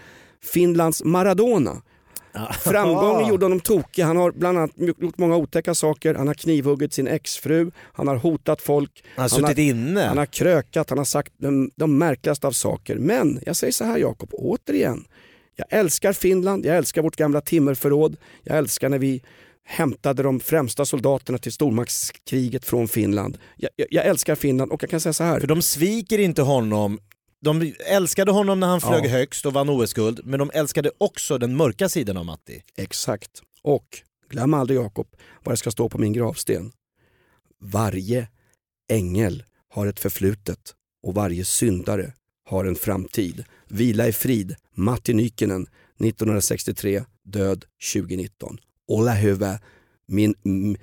Finlands 0.43 1.03
Maradona. 1.03 1.81
Framgången 2.63 3.27
gjorde 3.27 3.45
honom 3.45 3.59
tokig. 3.59 4.03
Han 4.03 4.17
har 4.17 4.31
bland 4.31 4.57
annat 4.57 4.71
gjort 4.75 5.17
många 5.17 5.35
otäcka 5.35 5.75
saker. 5.75 6.15
Han 6.15 6.27
har 6.27 6.33
knivhuggit 6.33 6.93
sin 6.93 7.07
exfru, 7.07 7.71
han 7.93 8.07
har 8.07 8.15
hotat 8.15 8.61
folk, 8.61 9.03
Han 9.15 9.21
har 9.21 9.29
suttit 9.29 9.57
inne. 9.57 10.01
han 10.01 10.17
har 10.17 10.25
krökat, 10.25 10.89
han 10.89 10.97
har 10.97 11.05
sagt 11.05 11.33
de, 11.37 11.71
de 11.75 11.97
märkligaste 11.97 12.47
av 12.47 12.51
saker. 12.51 12.95
Men 12.95 13.39
jag 13.45 13.55
säger 13.55 13.73
så 13.73 13.83
här 13.83 13.97
Jakob, 13.97 14.29
återigen. 14.33 15.05
Jag 15.55 15.67
älskar 15.69 16.13
Finland, 16.13 16.65
jag 16.65 16.77
älskar 16.77 17.01
vårt 17.01 17.15
gamla 17.15 17.41
timmerförråd. 17.41 18.17
Jag 18.43 18.57
älskar 18.57 18.89
när 18.89 18.99
vi 18.99 19.21
hämtade 19.63 20.23
de 20.23 20.39
främsta 20.39 20.85
soldaterna 20.85 21.37
till 21.37 21.53
stormaktskriget 21.53 22.65
från 22.65 22.87
Finland. 22.87 23.37
Jag, 23.55 23.69
jag, 23.75 23.87
jag 23.91 24.05
älskar 24.05 24.35
Finland 24.35 24.71
och 24.71 24.83
jag 24.83 24.89
kan 24.89 24.99
säga 24.99 25.13
så 25.13 25.23
här. 25.23 25.39
För 25.39 25.47
de 25.47 25.61
sviker 25.61 26.19
inte 26.19 26.41
honom. 26.41 26.99
De 27.41 27.73
älskade 27.85 28.31
honom 28.31 28.59
när 28.59 28.67
han 28.67 28.81
flög 28.81 29.05
Ja. 29.05 29.09
högst 29.09 29.45
och 29.45 29.53
vann 29.53 29.69
OS-guld, 29.69 30.19
men 30.23 30.39
de 30.39 30.51
älskade 30.53 30.91
också 30.97 31.37
den 31.37 31.55
mörka 31.55 31.89
sidan 31.89 32.17
av 32.17 32.25
Matti. 32.25 32.61
Exakt. 32.77 33.31
Och 33.61 33.87
glöm 34.29 34.53
aldrig 34.53 34.79
Jakob 34.79 35.07
vad 35.43 35.53
det 35.53 35.57
ska 35.57 35.71
stå 35.71 35.89
på 35.89 35.97
min 35.97 36.13
gravsten. 36.13 36.71
Varje 37.61 38.27
ängel 38.91 39.43
har 39.69 39.87
ett 39.87 39.99
förflutet 39.99 40.73
och 41.03 41.13
varje 41.13 41.45
syndare 41.45 42.13
har 42.49 42.65
en 42.65 42.75
framtid. 42.75 43.43
Vila 43.67 44.07
i 44.07 44.13
frid, 44.13 44.55
Matti 44.75 45.13
Nykinen, 45.13 45.67
1963, 45.99 47.03
död 47.23 47.65
2019. 47.93 48.57
Olla 48.87 49.11
hyvä, 49.11 49.59
min 50.07 50.33
mm, 50.45 50.75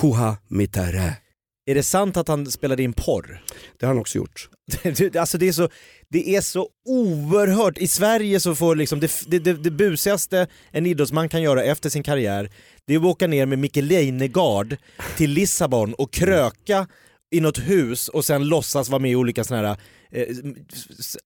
kuha 0.00 0.36
mitäre. 0.48 1.16
Är 1.66 1.74
det 1.74 1.82
sant 1.82 2.16
att 2.16 2.28
han 2.28 2.50
spelade 2.50 2.82
in 2.82 2.92
porr? 2.92 3.42
Det 3.78 3.86
har 3.86 3.92
han 3.94 4.00
också 4.00 4.18
gjort. 4.18 4.48
Alltså 5.18 5.38
det 5.38 5.48
är, 5.48 5.52
så, 5.52 5.68
det 6.08 6.36
är 6.36 6.40
så 6.40 6.68
oerhört, 6.88 7.78
i 7.78 7.88
Sverige 7.88 8.40
så 8.40 8.54
får 8.54 8.76
liksom 8.76 9.00
det, 9.00 9.12
det, 9.26 9.38
det, 9.38 9.52
det 9.52 9.70
busigaste 9.70 10.46
en 10.70 10.86
idrottsman 10.86 11.28
kan 11.28 11.42
göra 11.42 11.62
efter 11.64 11.90
sin 11.90 12.02
karriär, 12.02 12.50
det 12.86 12.94
är 12.94 12.98
att 12.98 13.04
åka 13.04 13.26
ner 13.26 13.46
med 13.46 13.58
Micke 13.58 13.76
Leijnegard 13.76 14.76
till 15.16 15.30
Lissabon 15.30 15.94
och 15.94 16.12
kröka 16.12 16.86
i 17.34 17.40
något 17.40 17.58
hus 17.58 18.08
och 18.08 18.24
sen 18.24 18.44
låtsas 18.48 18.88
vara 18.88 18.98
med 18.98 19.10
i 19.10 19.16
olika 19.16 19.44
såna 19.44 19.60
här 19.68 19.76
eh, 20.10 20.26
s- 20.98 21.16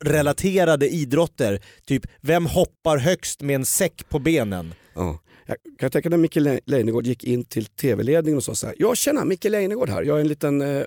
relaterade 0.00 0.88
idrotter. 0.88 1.60
Typ, 1.86 2.06
vem 2.20 2.46
hoppar 2.46 2.98
högst 2.98 3.42
med 3.42 3.54
en 3.54 3.64
säck 3.66 4.08
på 4.08 4.18
benen? 4.18 4.74
Ja. 4.94 5.18
Jag 5.46 5.56
kan 5.78 5.90
tänka 5.90 6.08
när 6.08 6.16
Micke 6.16 6.36
Le- 6.36 6.60
Leijnegard 6.66 7.06
gick 7.06 7.24
in 7.24 7.44
till 7.44 7.64
tv-ledningen 7.66 8.36
och 8.36 8.44
sa 8.44 8.54
så 8.54 8.66
här. 8.66 8.76
Ja 8.78 8.94
tjena, 8.94 9.24
Micke 9.24 9.44
Leijnegard 9.44 9.88
här. 9.88 10.02
Jag 10.02 10.16
är 10.16 10.20
en 10.20 10.28
liten 10.28 10.60
eh, 10.60 10.84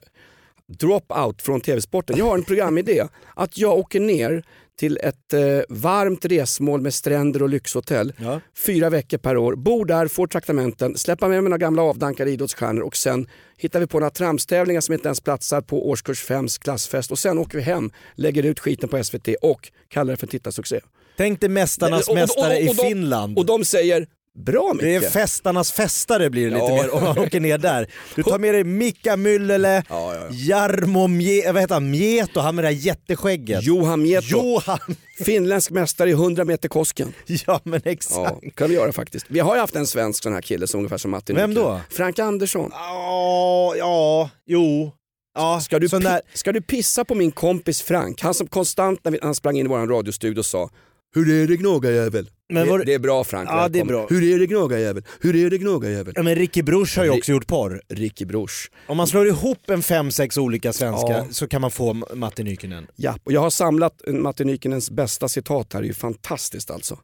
drop-out 0.68 1.41
från 1.41 1.62
tv-sporten. 1.62 2.18
Jag 2.18 2.25
har 2.25 2.38
en 2.38 2.44
programidé. 2.44 3.03
Att 3.36 3.58
jag 3.58 3.77
åker 3.77 4.00
ner 4.00 4.44
till 4.82 4.98
ett 5.04 5.34
eh, 5.34 5.40
varmt 5.70 6.26
resmål 6.26 6.82
med 6.82 6.94
stränder 6.94 7.44
och 7.44 7.50
lyxhotell. 7.50 8.14
Ja. 8.18 8.42
Fyra 8.66 8.90
veckor 8.90 9.18
per 9.18 9.38
år. 9.38 9.56
Bor 9.56 9.86
där, 9.86 10.08
får 10.08 10.28
traktamenten, 10.28 10.98
släppa 10.98 11.28
med 11.28 11.44
mig 11.44 11.50
några 11.50 11.58
gamla 11.58 11.82
avdankade 11.82 12.32
idrottsstjärnor 12.32 12.82
och 12.82 12.96
sen 12.96 13.28
hittar 13.58 13.80
vi 13.80 13.88
på 13.88 14.00
några 14.00 14.10
tramstävlingar 14.10 14.82
som 14.82 14.94
inte 14.94 15.08
ens 15.08 15.22
platsar 15.22 15.62
på 15.62 15.90
årskurs 15.90 16.26
5s 16.26 16.62
klassfest 16.62 17.12
och 17.12 17.20
sen 17.20 17.38
åker 17.38 17.58
vi 17.58 17.64
hem, 17.64 17.92
lägger 18.16 18.44
ut 18.44 18.60
skiten 18.60 18.90
på 18.90 19.04
SVT 19.04 19.28
och 19.42 19.72
kallar 19.88 20.14
det 20.14 20.18
för 20.18 20.28
tittarsuccé. 20.28 20.80
Tänk 21.18 21.40
dig 21.42 21.50
Mästarnas 21.50 22.08
Och- 22.08 22.08
och- 22.08 22.12
och- 22.12 22.16
mästare 22.22 22.60
i 22.60 22.70
Finland. 22.70 23.38
Och 23.38 23.46
de 23.46 23.66
säger 23.66 24.08
Bra 24.40 24.74
Micke! 24.74 24.82
Det 24.84 24.96
är 24.96 25.02
festarnas 25.02 25.72
festare 25.72 26.30
blir 26.30 26.44
det 26.50 26.54
lite 26.54 26.66
Ja. 26.66 26.76
mer 26.76 26.94
om 26.96 27.04
man 27.04 27.20
åker 27.20 27.40
ner 27.40 27.58
där. 27.58 27.88
Du 28.16 28.24
tar 28.24 28.40
med 28.40 28.54
dig 28.54 28.64
Mika 28.64 29.18
Myllylä, 29.18 29.84
Ja, 29.90 30.16
ja, 30.16 30.22
ja. 30.22 30.28
Jarmo 30.32 31.08
Mje, 31.08 31.52
vad 31.52 31.62
heter 31.62 31.74
han, 31.76 31.90
Mieto, 31.92 32.40
han 32.40 32.56
med 32.56 32.64
det 32.64 32.68
här 32.68 32.76
jätteskägget. 32.76 33.64
Johan 33.64 34.02
Mieto, 34.02 34.26
Johan! 34.28 34.80
finländsk 35.26 35.72
mästare 35.72 36.10
i 36.10 36.14
100 36.14 36.46
meter 36.46 36.70
Kosken. 36.70 37.14
Ja 37.48 37.60
men 37.64 37.82
exakt. 37.86 38.56
Kan 38.56 38.70
vi 38.70 38.76
göra 38.76 38.92
faktiskt. 38.92 39.26
Vi 39.30 39.40
har 39.40 39.56
ju 39.56 39.62
haft 39.62 39.76
en 39.76 39.88
svensk 39.88 40.24
sån 40.24 40.34
här 40.34 40.42
kille 40.42 40.68
som 40.68 40.80
ungefär 40.80 40.98
som 40.98 41.12
Martin 41.12 41.36
Vem 41.36 41.54
då? 41.54 41.82
Frank 41.90 42.20
Andersson. 42.20 42.70
Ja, 42.74 43.74
ja, 43.78 44.30
jo. 44.46 44.92
Ja, 45.36 45.60
Ska 45.62 45.80
du, 45.80 46.00
när, 46.00 46.22
ska 46.34 46.52
du 46.52 46.62
pissa 46.62 47.06
på 47.06 47.16
min 47.16 47.32
kompis 47.32 47.82
Frank? 47.82 48.22
Han 48.22 48.34
som 48.34 48.48
konstant 48.48 49.00
när 49.04 49.20
han 49.22 49.36
sprang 49.36 49.58
in 49.58 49.66
i 49.66 49.70
vår 49.70 49.88
radiostudio 49.88 50.44
sa 50.44 50.70
Hur 51.16 51.44
är 51.44 51.48
det 51.48 51.56
gnagajävel? 51.58 52.30
Men 52.53 52.67
var- 52.70 52.79
det, 52.79 52.86
det 52.86 52.93
är 52.93 53.00
bra 53.00 53.24
Frank, 53.24 53.50
Ja, 53.50 53.70
det 53.70 53.79
är 53.79 53.86
bra. 53.86 54.08
Hur 54.10 54.24
är 54.36 54.39
det 54.39 54.48
gnagajävel? 54.48 55.03
Hur 55.22 55.36
är 55.36 55.50
det 55.50 55.58
gnagajävel? 55.58 56.13
ja, 56.15 56.24
men 56.24 56.36
Ricky 56.36 56.62
Bruch 56.63 56.98
har 56.98 57.03
ju 57.03 57.10
också 57.10 57.31
gjort 57.31 57.48
porr. 57.48 57.81
Ricky 57.89 58.25
Bruch. 58.25 58.72
Om 58.88 58.98
man 58.98 59.08
slår 59.08 59.27
ihop 59.27 59.70
en 59.70 59.81
fem, 59.84 60.12
sex 60.12 60.38
olika 60.38 60.74
svenska 60.74 61.08
Ja. 61.12 61.25
så 61.31 61.48
kan 61.48 61.62
man 61.62 61.72
få 61.72 61.93
Matti 61.93 62.43
Nykänen. 62.43 62.88
Ja, 62.96 63.15
och 63.24 63.31
jag 63.31 63.41
har 63.41 63.50
samlat 63.50 64.08
eh, 64.08 64.13
Matti 64.13 64.46
Nykänens 64.46 64.91
bästa 64.91 65.27
citat 65.29 65.74
här, 65.74 65.81
det 65.81 65.86
är 65.86 65.88
ju 65.88 65.93
fantastiskt 65.93 66.72
alltså. 66.72 66.98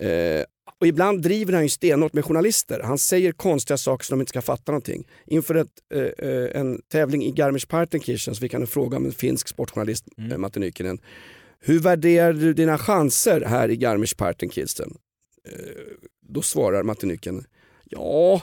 Eh, 0.00 0.44
och 0.80 0.86
ibland 0.86 1.22
driver 1.22 1.52
han 1.52 1.62
ju 1.62 1.68
stenhårt 1.68 2.12
med 2.12 2.24
journalister. 2.24 2.80
Han 2.84 2.98
säger 2.98 3.32
konstiga 3.32 3.76
saker 3.76 4.04
så 4.04 4.12
de 4.12 4.20
inte 4.20 4.30
ska 4.30 4.42
fatta 4.42 4.72
någonting. 4.72 5.06
Inför 5.26 5.54
ett, 5.54 5.68
eh, 5.94 6.02
eh, 6.28 6.60
en 6.60 6.80
tävling 6.92 7.24
i 7.24 7.30
Garmisch-Partenkirchen 7.32 8.34
så 8.34 8.40
fick 8.40 8.52
han 8.52 8.62
en 8.62 8.68
fråga 8.68 8.96
om 8.96 9.06
en 9.06 9.12
finsk 9.12 9.48
sportjournalist, 9.48 10.04
Mm. 10.18 10.32
eh, 10.32 10.38
Matti 10.38 10.60
Nykänen. 10.60 10.98
Hur 11.60 11.78
värderar 11.78 12.32
du 12.32 12.54
dina 12.54 12.78
chanser 12.78 13.40
här 13.40 13.68
i 13.68 13.76
Garmisch-Partenkirchen? 13.76 14.96
Eh, 15.48 15.52
då 16.28 16.42
svarar 16.42 16.82
Matti 16.82 17.06
Nykänen, 17.06 17.44
ja 17.84 18.42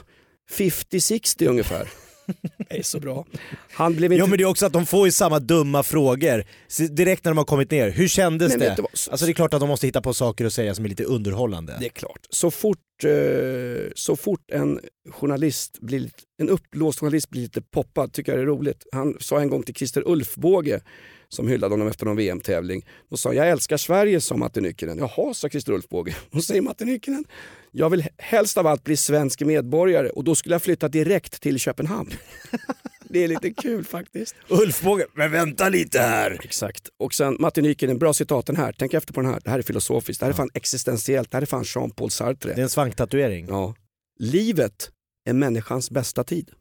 50-60 0.50 1.48
ungefär. 1.48 1.88
det 2.68 2.78
är 2.78 2.82
så 2.82 3.00
bra. 3.00 3.26
Han 3.70 3.96
blev 3.96 4.12
inte 4.12 4.20
Ja 4.22 4.26
men 4.26 4.38
det 4.38 4.44
är 4.44 4.48
också 4.48 4.66
att 4.66 4.72
de 4.72 4.86
får 4.86 5.06
ju 5.06 5.12
samma 5.12 5.38
dumma 5.38 5.82
frågor 5.82 6.44
direkt 6.88 7.24
när 7.24 7.30
de 7.30 7.38
har 7.38 7.44
kommit 7.44 7.70
ner. 7.70 7.90
Hur 7.90 8.08
kändes 8.08 8.50
Men 8.50 8.60
det? 8.60 8.78
Alltså 9.10 9.26
det 9.26 9.32
är 9.32 9.34
klart 9.34 9.54
att 9.54 9.60
de 9.60 9.68
måste 9.68 9.86
hitta 9.86 10.02
på 10.02 10.14
saker 10.14 10.44
att 10.44 10.52
säga 10.52 10.74
som 10.74 10.84
är 10.84 10.88
lite 10.88 11.04
underhållande. 11.04 11.76
Det 11.80 11.86
är 11.86 11.90
klart. 11.90 12.26
Så 12.30 12.50
fort, 12.50 12.78
Eh, 13.04 13.90
så 13.94 14.16
fort 14.16 14.50
en 14.50 14.80
journalist 15.10 15.78
blir, 15.80 16.10
en 16.38 16.48
uppblåst 16.48 17.00
journalist 17.00 17.30
blir 17.30 17.42
lite 17.42 17.62
poppad 17.62 18.12
tycker 18.12 18.32
jag 18.32 18.38
det 18.38 18.42
är 18.42 18.46
roligt. 18.46 18.86
Han 18.92 19.16
sa 19.20 19.40
en 19.40 19.50
gång 19.50 19.62
till 19.62 19.74
Christer 19.74 20.02
Ulfbåge 20.08 20.80
som 21.28 21.48
hyllade 21.48 21.72
honom 21.72 21.88
efter 21.88 22.06
någon 22.06 22.16
VM-tävling. 22.16 22.86
Då 23.10 23.16
sa 23.16 23.28
han, 23.28 23.36
jag 23.36 23.48
älskar 23.48 23.76
Sverige 23.76 24.20
sa 24.20 24.36
Matti 24.36 24.60
Nykänen. 24.60 24.98
Jaha, 24.98 25.34
sa 25.34 25.48
Christer 25.48 25.72
Ulfbåge. 25.72 26.16
Och 26.30 26.44
säger 26.44 26.62
Matti 26.62 26.84
Nykänen, 26.84 27.24
jag 27.70 27.90
vill 27.90 28.04
helst 28.18 28.58
av 28.58 28.66
allt 28.66 28.84
bli 28.84 28.96
svensk 28.96 29.40
medborgare 29.40 30.08
och 30.08 30.24
då 30.24 30.34
skulle 30.34 30.54
jag 30.54 30.62
flytta 30.62 30.88
direkt 30.88 31.40
till 31.40 31.58
Köpenhamn. 31.58 32.10
det 33.08 33.24
är 33.24 33.28
lite 33.28 33.50
kul 33.50 33.84
faktiskt. 33.84 34.34
Ulf 34.48 34.82
Båge, 34.82 35.06
men 35.14 35.32
vänta 35.32 35.68
lite 35.68 35.98
här! 36.00 36.40
Exakt. 36.44 36.88
Och 36.98 37.14
sen 37.14 37.36
Martin 37.40 37.64
Nykänen, 37.64 37.98
bra 37.98 38.12
citat 38.12 38.46
den 38.46 38.56
här. 38.56 38.74
Tänk 38.78 38.94
efter 38.94 39.12
på 39.12 39.20
den 39.20 39.30
här. 39.30 39.40
Det 39.44 39.50
här 39.50 39.58
är 39.58 39.62
filosofiskt. 39.62 40.20
Det 40.20 40.26
här 40.26 40.32
är 40.32 40.36
fan 40.36 40.50
existentiellt. 40.54 41.30
Det 41.30 41.36
här 41.36 41.42
är 41.42 41.46
fan 41.46 41.64
Jean-Paul 41.64 42.10
Sartre. 42.10 42.52
Det 42.54 42.60
är 42.60 42.62
en 42.62 42.68
svanktatuering. 42.68 43.46
Ja. 43.48 43.74
Livet 44.18 44.90
är 45.28 45.32
människans 45.32 45.90
bästa 45.90 46.24
tid. 46.24 46.50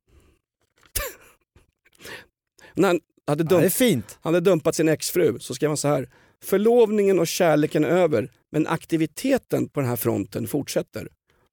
När 2.73 2.87
han 2.87 2.99
hade, 3.27 3.43
Ja, 3.43 3.49
det 3.49 3.55
är 3.55 3.61
dump, 3.61 3.73
fint. 3.73 4.17
han 4.21 4.33
hade 4.33 4.49
dumpat 4.49 4.75
sin 4.75 4.89
exfru 4.89 5.39
så 5.39 5.55
skrev 5.55 5.69
han 5.69 5.77
så 5.77 5.87
här. 5.87 6.09
Förlovningen 6.43 7.19
och 7.19 7.27
kärleken 7.27 7.83
är 7.83 7.89
över 7.89 8.31
men 8.51 8.67
aktiviteten 8.67 9.69
på 9.69 9.79
den 9.79 9.89
här 9.89 9.95
fronten 9.95 10.47
fortsätter. 10.47 11.07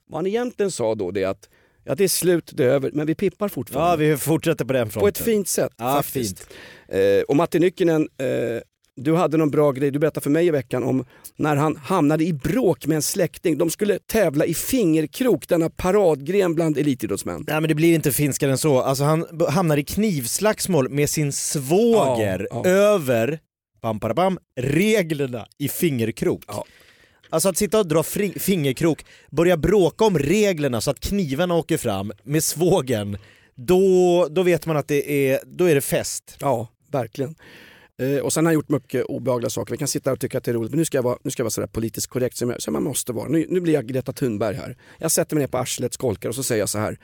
Vad 0.07 0.19
han 0.19 0.27
egentligen 0.27 0.71
sa 0.71 0.95
då 0.95 1.11
det 1.11 1.23
är 1.23 1.29
att 1.29 1.49
ja, 1.85 1.95
det 1.95 2.05
är 2.05 2.09
slut, 2.09 2.51
det 2.55 2.65
är 2.65 2.69
över, 2.69 2.91
men 2.93 3.07
vi 3.07 3.15
pippar 3.15 3.47
Ja 3.47 3.49
fortfarande. 3.49 4.05
vi 4.07 4.17
fortsätter 4.17 4.65
på 4.65 4.73
den 4.73 4.87
fronten. 4.91 5.01
på 5.01 5.09
ett 5.09 5.19
fint 5.19 5.49
sätt. 5.49 5.73
Ja, 5.77 5.95
faktiskt. 6.03 6.39
fint. 6.39 6.51
Eh, 6.89 7.23
och 7.29 7.37
Matti 7.37 7.59
Nykänen, 7.59 8.09
eh, 8.19 8.27
du 8.97 9.15
hade 9.15 9.37
någon 9.37 9.51
bra 9.51 9.73
grej 9.73 9.91
du 9.91 9.99
berättade 9.99 10.25
för 10.25 10.31
mig 10.31 10.47
i 10.47 10.51
veckan 10.51 10.83
om 10.83 11.05
när 11.37 11.57
han 11.57 11.77
hamnade 11.77 12.25
i 12.25 12.33
bråk 12.33 12.87
med 12.87 12.97
en 12.97 13.03
släkting. 13.03 13.59
De 13.59 13.71
skulle 13.71 13.99
tävla 13.99 14.45
i 14.45 14.55
fingerkrok, 14.55 15.49
denna 15.49 15.71
paradgren 15.71 16.55
bland 16.55 16.79
elitidrottsmän. 16.79 17.45
Nej 17.47 17.61
men 17.61 17.69
det 17.69 17.75
blir 17.75 17.95
inte 17.95 18.13
finskare 18.13 18.51
än 18.51 18.59
så. 18.59 18.81
Alltså 18.83 19.05
han 19.05 19.27
hamnar 19.49 19.77
i 19.77 19.85
knivslagsmål 19.85 20.89
med 20.89 21.11
sin 21.11 21.33
svåger 21.33 22.47
Ja, 22.51 22.63
ja. 22.65 22.71
över 22.71 23.39
bam, 23.83 23.99
bam, 23.99 24.15
bam, 24.15 24.39
reglerna 24.61 25.47
i 25.59 25.69
fingerkrok. 25.69 26.45
Ja. 26.47 26.65
Alltså 27.33 27.49
att 27.49 27.57
sitta 27.57 27.79
och 27.79 27.87
dra 27.87 28.03
fingerkrok, 28.37 29.05
börja 29.31 29.57
bråka 29.57 30.05
om 30.05 30.19
reglerna 30.19 30.81
så 30.81 30.91
att 30.91 31.01
knivarna 31.01 31.55
åker 31.55 31.77
fram 31.77 32.13
med 32.23 32.45
svågen, 32.45 33.19
då, 33.55 34.27
då 34.31 34.43
vet 34.43 34.67
man 34.67 34.77
att 34.77 34.89
det 34.89 35.31
är, 35.31 35.41
då 35.47 35.65
är 35.65 35.75
det 35.75 35.81
fest. 35.81 36.37
Ja, 36.41 36.69
verkligen. 36.93 37.35
Eh, 38.03 38.19
och 38.19 38.33
sen 38.33 38.45
har 38.45 38.49
han 38.49 38.55
gjort 38.55 38.69
mycket 38.69 39.05
obehagliga 39.05 39.51
saker. 39.51 39.73
Vi 39.73 39.79
kan 39.79 39.89
sitta 39.89 40.11
här 40.11 40.13
och 40.15 40.21
tycka 40.21 40.39
att 40.39 40.45
det 40.45 40.51
är 40.51 40.55
roligt, 40.55 40.71
men 40.71 40.79
nu 40.79 40.85
ska 40.85 40.99
jag 40.99 41.03
vara, 41.03 41.19
nu 41.23 41.31
ska 41.31 41.41
jag 41.41 41.45
vara 41.45 41.51
sådär 41.51 41.67
politiskt 41.67 42.07
korrekt 42.07 42.37
som, 42.37 42.51
jag, 42.51 42.63
som 42.63 42.73
man 42.73 42.83
måste 42.83 43.13
vara. 43.13 43.29
Nu, 43.29 43.47
nu 43.49 43.61
blir 43.61 43.75
jag 43.75 43.87
Greta 43.87 44.13
Thunberg 44.13 44.57
här. 44.57 44.77
Jag 44.99 45.11
sätter 45.11 45.37
mig 45.37 45.43
ner 45.43 45.49
på 45.49 45.59
arslet, 45.59 45.95
skolkar 45.95 46.29
och 46.29 46.35
så 46.35 46.43
säger 46.43 46.63
jag 46.63 46.69
så 46.69 46.79
här. 46.79 46.99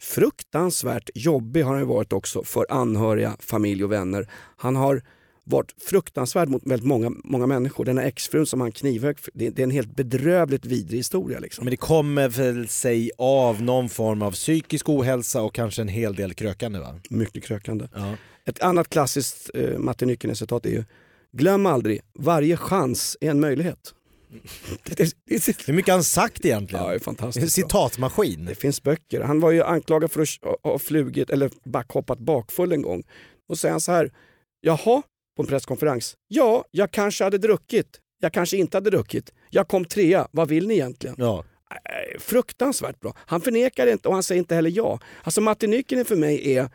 Fruktansvärt 0.00 1.10
jobbig 1.14 1.62
har 1.62 1.76
han 1.76 1.86
varit 1.86 2.12
också 2.12 2.44
för 2.44 2.66
anhöriga, 2.70 3.36
familj 3.40 3.84
och 3.84 3.92
vänner. 3.92 4.28
Han 4.56 4.76
har 4.76 5.02
varit 5.44 5.74
fruktansvärd 5.78 6.48
mot 6.48 6.62
väldigt 6.66 6.86
många, 6.86 7.12
många 7.24 7.46
människor. 7.46 7.84
Den 7.84 7.98
här 7.98 8.06
exfrun 8.06 8.46
som 8.46 8.60
han 8.60 8.72
knivhögg, 8.72 9.16
det, 9.34 9.50
det 9.50 9.62
är 9.62 9.64
en 9.64 9.70
helt 9.70 9.96
bedrövligt 9.96 10.64
vidrig 10.66 10.98
historia. 10.98 11.38
Liksom. 11.38 11.64
Men 11.64 11.70
det 11.70 11.76
kommer 11.76 12.28
väl 12.28 12.68
sig 12.68 13.10
av 13.18 13.62
någon 13.62 13.88
form 13.88 14.22
av 14.22 14.32
psykisk 14.32 14.88
ohälsa 14.88 15.42
och 15.42 15.54
kanske 15.54 15.82
en 15.82 15.88
hel 15.88 16.14
del 16.14 16.34
krökande 16.34 16.78
va? 16.78 17.00
Mycket 17.10 17.44
krökande. 17.44 17.88
Ja. 17.94 18.14
Ett 18.44 18.62
annat 18.62 18.88
klassiskt 18.88 19.50
eh, 19.54 19.78
Martin 19.78 20.08
Nykänen-citat 20.08 20.66
är 20.66 20.70
ju 20.70 20.84
Glöm 21.32 21.66
aldrig, 21.66 22.00
varje 22.18 22.56
chans 22.56 23.16
är 23.20 23.30
en 23.30 23.40
möjlighet. 23.40 23.94
Hur 25.66 25.72
mycket 25.72 25.88
har 25.88 25.96
han 25.96 26.04
sagt 26.04 26.44
egentligen? 26.44 26.84
ja, 26.84 26.90
det 26.90 26.96
är 26.96 26.98
fantastiskt. 26.98 27.52
citatmaskin. 27.52 28.44
Det 28.44 28.54
finns 28.54 28.82
böcker. 28.82 29.20
Han 29.20 29.40
var 29.40 29.50
ju 29.50 29.62
anklagad 29.62 30.12
för 30.12 30.22
att 30.22 30.28
ha 30.62 30.78
flugit 30.78 31.30
eller 31.30 31.50
backhoppat 31.64 32.18
bakfull 32.18 32.72
en 32.72 32.82
gång. 32.82 33.02
Och 33.48 33.58
säger 33.58 33.72
han 33.72 33.80
så 33.80 33.92
här, 33.92 34.12
jaha, 34.60 35.02
på 35.40 35.44
en 35.44 35.48
presskonferens. 35.48 36.14
Ja, 36.28 36.64
jag 36.70 36.90
kanske 36.90 37.24
hade 37.24 37.38
druckit. 37.38 37.86
Jag 38.20 38.32
kanske 38.32 38.56
inte 38.56 38.76
hade 38.76 38.90
druckit. 38.90 39.32
Jag 39.50 39.68
kom 39.68 39.84
trea. 39.84 40.28
Vad 40.30 40.48
vill 40.48 40.66
ni 40.68 40.74
egentligen? 40.74 41.16
Ja. 41.18 41.44
Eh, 41.70 42.20
Fruktansvärt 42.20 43.00
bra. 43.00 43.14
Han 43.16 43.40
förnekar 43.40 43.86
inte 43.86 44.08
och 44.08 44.14
han 44.14 44.22
säger 44.22 44.38
inte 44.38 44.54
heller 44.54 44.70
ja. 44.70 44.98
Alltså 45.22 45.40
Martin 45.40 45.70
Nykänen 45.70 46.04
för 46.04 46.16
mig 46.16 46.54
är 46.56 46.68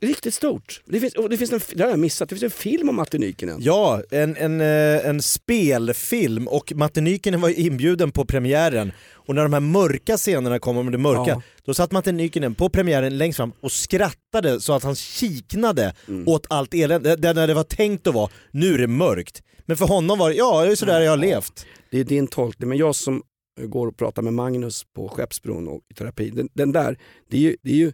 riktigt 0.00 0.34
stort. 0.34 0.82
Det 0.84 1.00
finns, 1.00 1.14
och 1.14 1.28
det 1.30 1.36
finns 1.36 1.52
en, 1.52 1.60
det 1.74 1.82
har 1.82 1.90
jag 1.90 1.98
missat, 1.98 2.28
det 2.28 2.34
finns 2.34 2.42
en 2.52 2.58
film 2.58 2.88
om 2.88 2.94
Martin 2.96 3.20
Nykänen. 3.20 3.58
Ja, 3.60 4.02
en, 4.10 4.36
en, 4.36 4.60
eh, 4.60 5.06
en 5.08 5.22
spelfilm 5.22 6.48
och 6.48 6.72
Matte 6.76 7.00
Nykänen 7.00 7.40
var 7.40 7.48
ju 7.48 7.54
inbjuden 7.54 8.10
på 8.12 8.24
premiären 8.24 8.92
och 9.12 9.34
när 9.34 9.42
de 9.42 9.52
här 9.52 9.60
mörka 9.60 10.16
scenerna 10.16 10.58
kom 10.58 10.76
om 10.76 10.92
det 10.92 10.98
mörka, 10.98 11.30
Ja. 11.30 11.42
då 11.64 11.74
satt 11.74 11.92
Matte 11.92 12.12
Nykänen 12.12 12.54
på 12.54 12.68
premiären 12.68 13.18
längst 13.18 13.36
fram 13.36 13.52
och 13.60 13.72
skrattade 13.72 14.60
så 14.60 14.72
att 14.72 14.82
han 14.82 14.94
kiknade 14.94 15.94
Mm. 16.08 16.28
åt 16.28 16.46
allt 16.50 16.74
elände, 16.74 17.16
det, 17.16 17.32
när 17.32 17.46
det 17.46 17.54
var 17.54 17.62
tänkt 17.64 18.06
att 18.06 18.14
vara, 18.14 18.30
nu 18.50 18.74
är 18.74 18.78
det 18.78 18.86
mörkt. 18.86 19.42
Men 19.66 19.76
för 19.76 19.86
honom 19.86 20.18
var 20.18 20.28
det, 20.30 20.36
ja 20.36 20.64
det 20.64 20.70
är 20.72 20.76
sådär 20.76 21.00
jag 21.00 21.12
har 21.12 21.16
levt. 21.16 21.66
Det 21.90 22.00
är 22.00 22.04
din 22.04 22.26
tolkning, 22.26 22.68
men 22.68 22.78
jag 22.78 22.94
som 22.94 23.22
går 23.66 23.86
och 23.86 23.96
pratar 23.96 24.22
med 24.22 24.32
Magnus 24.34 24.84
på 24.94 25.08
Skeppsbron 25.08 25.68
och 25.68 25.80
i 25.90 25.94
terapi, 25.94 26.30
den, 26.30 26.48
den 26.54 26.72
där, 26.72 26.98
det 27.30 27.36
är 27.36 27.40
ju, 27.40 27.56
det 27.62 27.70
är 27.70 27.74
ju, 27.74 27.92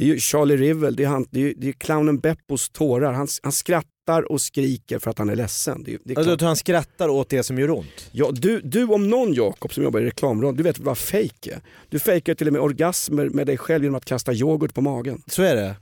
det 0.00 0.06
är 0.06 0.08
ju 0.08 0.18
Charlie 0.20 0.56
Rivel, 0.56 0.96
det 0.96 1.04
är, 1.04 1.08
han, 1.08 1.26
det 1.30 1.50
är, 1.50 1.54
det 1.56 1.68
är 1.68 1.72
clownen 1.72 2.18
Beppos 2.18 2.70
tårar. 2.70 3.12
Han, 3.12 3.28
han 3.42 3.52
skrattar 3.52 4.32
och 4.32 4.40
skriker 4.40 4.98
för 4.98 5.10
att 5.10 5.18
han 5.18 5.28
är 5.28 5.36
ledsen. 5.36 5.82
Det, 5.82 5.98
det 6.04 6.12
är 6.12 6.18
Alltså, 6.18 6.46
han 6.46 6.56
skrattar 6.56 7.08
åt 7.08 7.28
det 7.28 7.42
som 7.42 7.58
gör 7.58 7.70
ont. 7.70 8.10
Ja, 8.12 8.30
du, 8.32 8.60
du 8.60 8.84
om 8.84 9.10
någon 9.10 9.34
Jakob 9.34 9.72
som 9.72 9.84
jobbar 9.84 10.00
i 10.00 10.04
reklamradio, 10.04 10.56
du 10.56 10.62
vet 10.62 10.78
vad 10.78 10.98
fake 10.98 11.50
är. 11.50 11.60
Du 11.88 11.98
fejkar 11.98 12.34
till 12.34 12.46
och 12.46 12.52
med 12.52 12.62
orgasmer 12.62 13.28
med 13.28 13.46
dig 13.46 13.58
själv 13.58 13.84
genom 13.84 13.96
att 13.96 14.04
kasta 14.04 14.32
yoghurt 14.32 14.74
på 14.74 14.80
magen. 14.80 15.22
Så 15.26 15.42
är 15.42 15.56
det. 15.56 15.76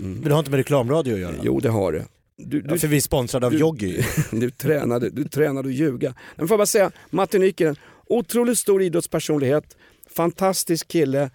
Men 0.00 0.22
det 0.22 0.32
har 0.32 0.38
inte 0.38 0.50
med 0.50 0.58
reklamradio 0.58 1.14
att 1.14 1.20
göra. 1.20 1.34
Jo, 1.42 1.60
det 1.60 1.68
har 1.68 1.92
det. 1.92 2.04
Du, 2.36 2.60
du, 2.60 2.70
Ja, 2.70 2.78
för 2.78 2.88
vi 2.88 2.96
är 2.96 3.00
sponsrade 3.00 3.46
av 3.46 3.54
Joggy. 3.54 4.02
du, 4.30 4.50
tränade, 4.50 5.10
du 5.10 5.24
tränade 5.24 5.68
att 5.68 5.74
ljuga. 5.74 6.14
Men 6.36 6.48
får 6.48 6.54
jag 6.54 6.58
bara 6.58 6.66
säga, 6.66 6.90
Martin 7.10 7.40
Nykänen, 7.40 7.76
otroligt 8.06 8.58
stor 8.58 8.82
idrottspersonlighet, 8.82 9.76
fantastisk 10.14 10.88
kille. 10.88 11.30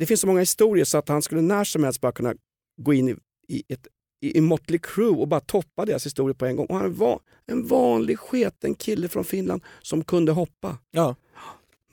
Det 0.00 0.06
finns 0.06 0.20
så 0.20 0.26
många 0.26 0.40
historier 0.40 0.84
så 0.84 0.98
att 0.98 1.08
han 1.08 1.22
skulle 1.22 1.40
när 1.40 1.64
som 1.64 1.84
helst 1.84 2.00
bara 2.00 2.12
kunna 2.12 2.34
gå 2.76 2.94
in 2.94 3.08
i, 3.08 3.16
i 3.48 3.62
ett 3.68 3.86
i, 4.20 4.38
i 4.38 4.40
Motley 4.40 4.78
Crue 4.78 5.16
och 5.16 5.28
bara 5.28 5.40
toppa 5.40 5.84
deras 5.84 6.06
historia 6.06 6.34
på 6.34 6.46
en 6.46 6.56
gång. 6.56 6.66
Och 6.66 6.76
han 6.76 6.94
var 6.94 7.20
en 7.46 7.66
vanlig 7.66 8.18
sketen 8.18 8.74
kille 8.74 9.08
från 9.08 9.24
Finland 9.24 9.62
som 9.82 10.04
kunde 10.04 10.32
hoppa. 10.32 10.78
Ja. 10.90 11.16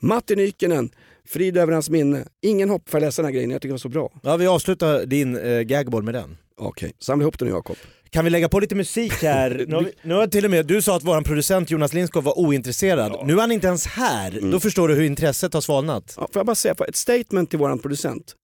Martin 0.00 0.38
Nykänen, 0.38 0.90
frid 1.24 1.56
över 1.56 1.72
hans 1.72 1.90
minne. 1.90 2.24
Ingen 2.42 2.68
hopp 2.68 2.88
för 2.88 2.98
jag 2.98 3.06
läsa 3.06 3.22
den 3.22 3.26
här 3.26 3.32
grejen, 3.32 3.50
jag 3.50 3.62
tycker 3.62 3.70
det 3.70 3.72
var 3.72 3.78
så 3.78 3.88
bra. 3.88 4.12
ja, 4.22 4.36
vi 4.36 4.46
avslutar 4.46 5.06
din 5.06 5.36
eh, 5.36 5.60
gagboll 5.60 6.02
med 6.02 6.14
den. 6.14 6.36
Okej, 6.56 6.92
samla 6.98 7.22
ihop 7.22 7.38
det 7.38 7.44
nu 7.44 7.50
Jakob. 7.50 7.76
Kan 8.10 8.24
vi 8.24 8.30
lägga 8.30 8.48
på 8.48 8.60
lite 8.60 8.74
musik 8.74 9.12
här? 9.22 9.64
Nu 9.68 9.74
har, 9.74 9.82
vi, 9.82 9.92
nu 10.02 10.14
har 10.14 10.26
till 10.26 10.44
och 10.44 10.50
med, 10.50 10.66
du 10.66 10.82
sa 10.82 10.96
att 10.96 11.04
våran 11.04 11.24
producent 11.24 11.70
Jonas 11.70 11.92
Lindskog 11.92 12.24
var 12.24 12.38
ointresserad. 12.38 13.26
Nu 13.26 13.32
är 13.32 13.40
han 13.40 13.52
inte 13.52 13.66
ens 13.66 13.86
här. 13.86 14.50
Då 14.52 14.60
förstår 14.60 14.88
du 14.88 14.94
hur 14.94 15.02
intresset 15.02 15.54
har 15.54 15.60
svalnat. 15.60 16.14
Ja, 16.16 16.28
får 16.32 16.40
jag 16.40 16.46
bara 16.46 16.54
säga, 16.54 16.74
ett 16.88 16.96
statement 16.96 17.50
till 17.50 17.58
våran 17.58 17.78
producent. 17.78 18.34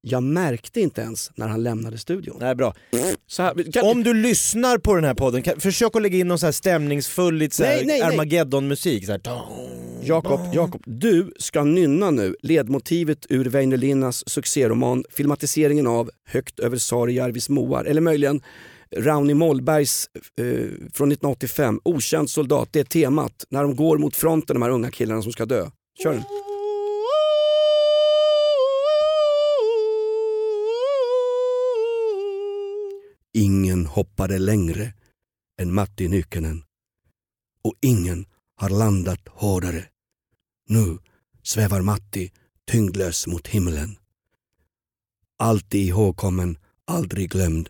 Jag 0.00 0.22
märkte 0.22 0.80
inte 0.80 1.00
ens 1.00 1.30
när 1.34 1.48
han 1.48 1.62
lämnade 1.62 1.98
studion. 1.98 2.36
Nej, 2.40 2.54
bra. 2.54 2.74
Här, 3.38 3.72
kan, 3.72 3.86
Om 3.86 4.02
du 4.02 4.14
lyssnar 4.14 4.78
på 4.78 4.94
den 4.94 5.04
här 5.04 5.14
podden, 5.14 5.42
kan, 5.42 5.60
försök 5.60 5.96
att 5.96 6.02
lägga 6.02 6.18
in 6.18 6.28
någon 6.28 6.38
så 6.38 6.46
här 6.46 6.52
stämningsfull. 6.52 7.42
Armageddon-musik. 7.42 9.04
Jakob, 10.02 10.40
Jakob, 10.52 10.82
du 10.86 11.32
ska 11.38 11.64
nynna 11.64 12.10
nu 12.10 12.36
ledmotivet 12.42 13.26
ur 13.28 13.44
Väinö 13.44 13.76
Linnas 13.76 14.28
succéroman 14.28 15.04
filmatiseringen 15.10 15.86
av 15.86 16.10
Högt 16.28 16.60
över 16.60 16.76
Sarijärvis 16.76 17.48
moar. 17.48 17.84
Eller 17.84 18.00
möjligen 18.00 18.42
Rauni 18.96 19.34
Mollbergs 19.34 20.08
eh, 20.14 20.44
från 20.92 21.12
1985, 21.12 21.80
Okänd 21.84 22.30
soldat. 22.30 22.68
Det 22.72 22.80
är 22.80 22.84
temat 22.84 23.44
när 23.48 23.62
de 23.62 23.76
går 23.76 23.98
mot 23.98 24.16
fronten, 24.16 24.54
de 24.54 24.62
här 24.62 24.70
unga 24.70 24.90
killarna 24.90 25.22
som 25.22 25.32
ska 25.32 25.46
dö. 25.46 25.66
Kör 26.02 26.12
den. 26.12 26.22
Ingen 33.36 33.86
hoppade 33.86 34.38
längre 34.38 34.94
än 35.60 35.74
Matti 35.74 36.08
Nykänen 36.08 36.62
och 37.64 37.74
ingen 37.80 38.26
har 38.56 38.70
landat 38.70 39.28
hårdare. 39.28 39.84
Nu 40.68 40.98
svävar 41.42 41.82
Matti 41.82 42.32
tyngdlös 42.70 43.26
mot 43.26 43.46
himlen. 43.46 43.96
Alltid 45.38 45.88
ihågkommen, 45.88 46.58
aldrig 46.84 47.30
glömd. 47.30 47.68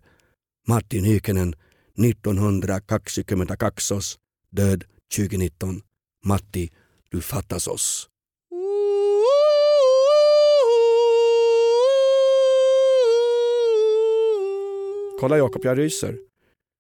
Matti 0.66 1.00
Nykänen 1.00 1.54
1922 1.98 4.00
död 4.50 4.84
2019. 5.16 5.82
Matti, 6.24 6.70
du 7.08 7.20
fattas 7.20 7.66
oss. 7.66 8.08
Kolla 15.20 15.38
Jakob, 15.38 15.64
jag 15.64 15.78
ryser. 15.78 16.16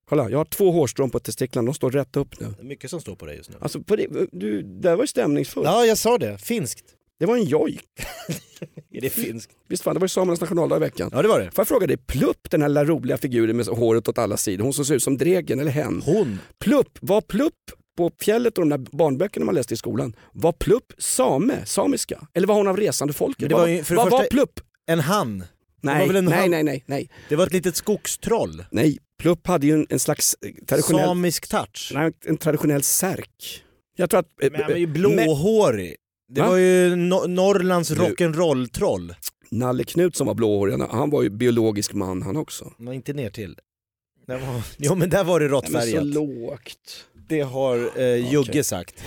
Kolla, 0.08 0.30
jag 0.30 0.38
har 0.38 0.44
två 0.44 0.70
hårstrån 0.70 1.10
på 1.10 1.18
testiklarna, 1.20 1.66
de 1.66 1.74
står 1.74 1.90
rätt 1.90 2.16
upp 2.16 2.40
nu. 2.40 2.46
Det 2.56 2.62
är 2.62 2.66
mycket 2.66 2.90
som 2.90 3.00
står 3.00 3.16
på 3.16 3.26
dig 3.26 3.36
just 3.36 3.50
nu. 3.50 3.56
Alltså, 3.60 3.80
på 3.82 3.96
det, 3.96 4.06
du, 4.32 4.62
det 4.62 4.88
här 4.88 4.96
var 4.96 5.02
ju 5.04 5.08
stämningsfullt. 5.08 5.66
Ja, 5.66 5.84
jag 5.86 5.98
sa 5.98 6.18
det. 6.18 6.38
Finskt. 6.38 6.84
Det 7.18 7.26
var 7.26 7.36
en 7.36 7.44
jojk. 7.44 7.80
Är 8.92 9.00
det 9.00 9.10
finskt? 9.10 9.52
Visst 9.68 9.82
fan, 9.82 9.94
det 9.94 10.00
var 10.00 10.04
ju 10.04 10.08
samernas 10.08 10.40
nationaldag 10.40 10.76
i 10.76 10.80
veckan. 10.80 11.10
Ja, 11.12 11.22
det 11.22 11.28
var 11.28 11.40
det. 11.40 11.50
Får 11.50 11.60
jag 11.62 11.68
fråga 11.68 11.86
dig, 11.86 11.96
Plupp, 11.96 12.50
den 12.50 12.62
här 12.62 12.68
lilla 12.68 12.84
roliga 12.84 13.16
figuren 13.16 13.56
med 13.56 13.66
håret 13.66 14.08
åt 14.08 14.18
alla 14.18 14.36
sidor, 14.36 14.64
hon 14.64 14.72
som 14.72 14.84
ser 14.84 14.94
ut 14.94 15.02
som 15.02 15.18
Dregen 15.18 15.60
eller 15.60 15.70
hen. 15.70 16.02
Hon. 16.04 16.38
Plupp, 16.60 16.98
var 17.00 17.20
Plupp 17.20 17.54
på 17.96 18.10
fjället 18.20 18.58
och 18.58 18.66
de 18.66 18.68
där 18.68 18.96
barnböckerna 18.96 19.46
man 19.46 19.54
läste 19.54 19.74
i 19.74 19.76
skolan, 19.76 20.16
var 20.32 20.52
Plupp 20.52 20.92
same, 20.98 21.66
samiska? 21.66 22.26
Eller 22.34 22.46
var 22.46 22.54
hon 22.54 22.68
av 22.68 22.76
resande 22.76 23.12
folket? 23.14 23.48
Det 23.48 23.54
var 23.54 23.66
ju- 23.66 23.84
för 23.84 23.94
vad 23.94 24.10
var 24.10 24.24
Plupp? 24.24 24.60
En 24.86 25.00
han. 25.00 25.44
Nej, 25.84 26.08
nej, 26.22 26.48
nej, 26.48 26.62
nej, 26.64 26.84
nej, 26.86 27.10
Det 27.28 27.36
var 27.36 27.46
ett 27.46 27.52
litet 27.52 27.76
skogstroll. 27.76 28.64
nej. 28.70 28.98
Plupp 29.18 29.46
hade 29.46 29.66
ju 29.66 29.74
en, 29.74 29.86
en 29.90 29.98
slags 29.98 30.36
eh, 30.46 30.64
traditionell, 30.66 31.06
Samisk 31.08 31.48
touch. 31.48 31.90
nej, 31.94 32.12
en 32.26 32.36
traditionell 32.36 32.82
särk. 32.82 33.62
Jag 33.96 34.10
tror 34.10 34.20
att... 34.20 34.26
eh, 34.42 34.50
Men 34.52 34.60
han 34.62 34.70
var 34.70 34.78
ju 34.78 34.84
eh, 34.84 34.90
blåhårig. 34.92 35.96
Det 36.28 36.40
Va? 36.40 36.48
var 36.48 36.56
ju 36.56 36.96
no 36.96 37.26
Norrlands 37.26 37.90
rock'n'roll-troll. 37.90 39.14
Nalle 39.50 39.84
Knut 39.84 40.16
som 40.16 40.26
var 40.26 40.34
blåhårig, 40.34 40.78
han 40.90 41.10
var 41.10 41.22
ju 41.22 41.30
biologisk 41.30 41.92
man 41.92 42.22
han 42.22 42.36
också. 42.36 42.72
Men 42.78 42.94
inte 42.94 43.12
ner 43.12 43.30
till. 43.30 43.58
Var... 44.26 44.62
Jo 44.78 44.94
men 44.94 45.10
där 45.10 45.24
var 45.24 45.40
det 45.40 45.48
men 45.48 45.62
så 45.62 45.76
råttfärgat. 45.76 46.04
lågt. 46.04 47.04
Det 47.28 47.40
har 47.40 48.00
eh, 48.00 48.32
Jugge 48.32 48.64
sagt. 48.64 49.04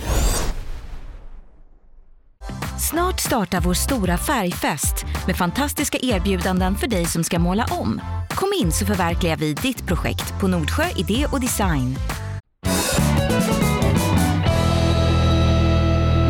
Snart 2.78 3.20
startar 3.20 3.60
vår 3.60 3.74
stora 3.74 4.18
färgfest 4.18 5.06
med 5.26 5.36
fantastiska 5.36 5.98
erbjudanden 6.02 6.74
för 6.74 6.86
dig 6.86 7.04
som 7.04 7.24
ska 7.24 7.38
måla 7.38 7.66
om. 7.70 8.00
Kom 8.30 8.48
in 8.62 8.72
så 8.72 8.86
förverkligar 8.86 9.36
vi 9.36 9.54
ditt 9.54 9.86
projekt 9.86 10.40
på 10.40 10.48
Nordsjö 10.48 10.84
Idé 10.96 11.26
och 11.32 11.40
Design. 11.40 11.96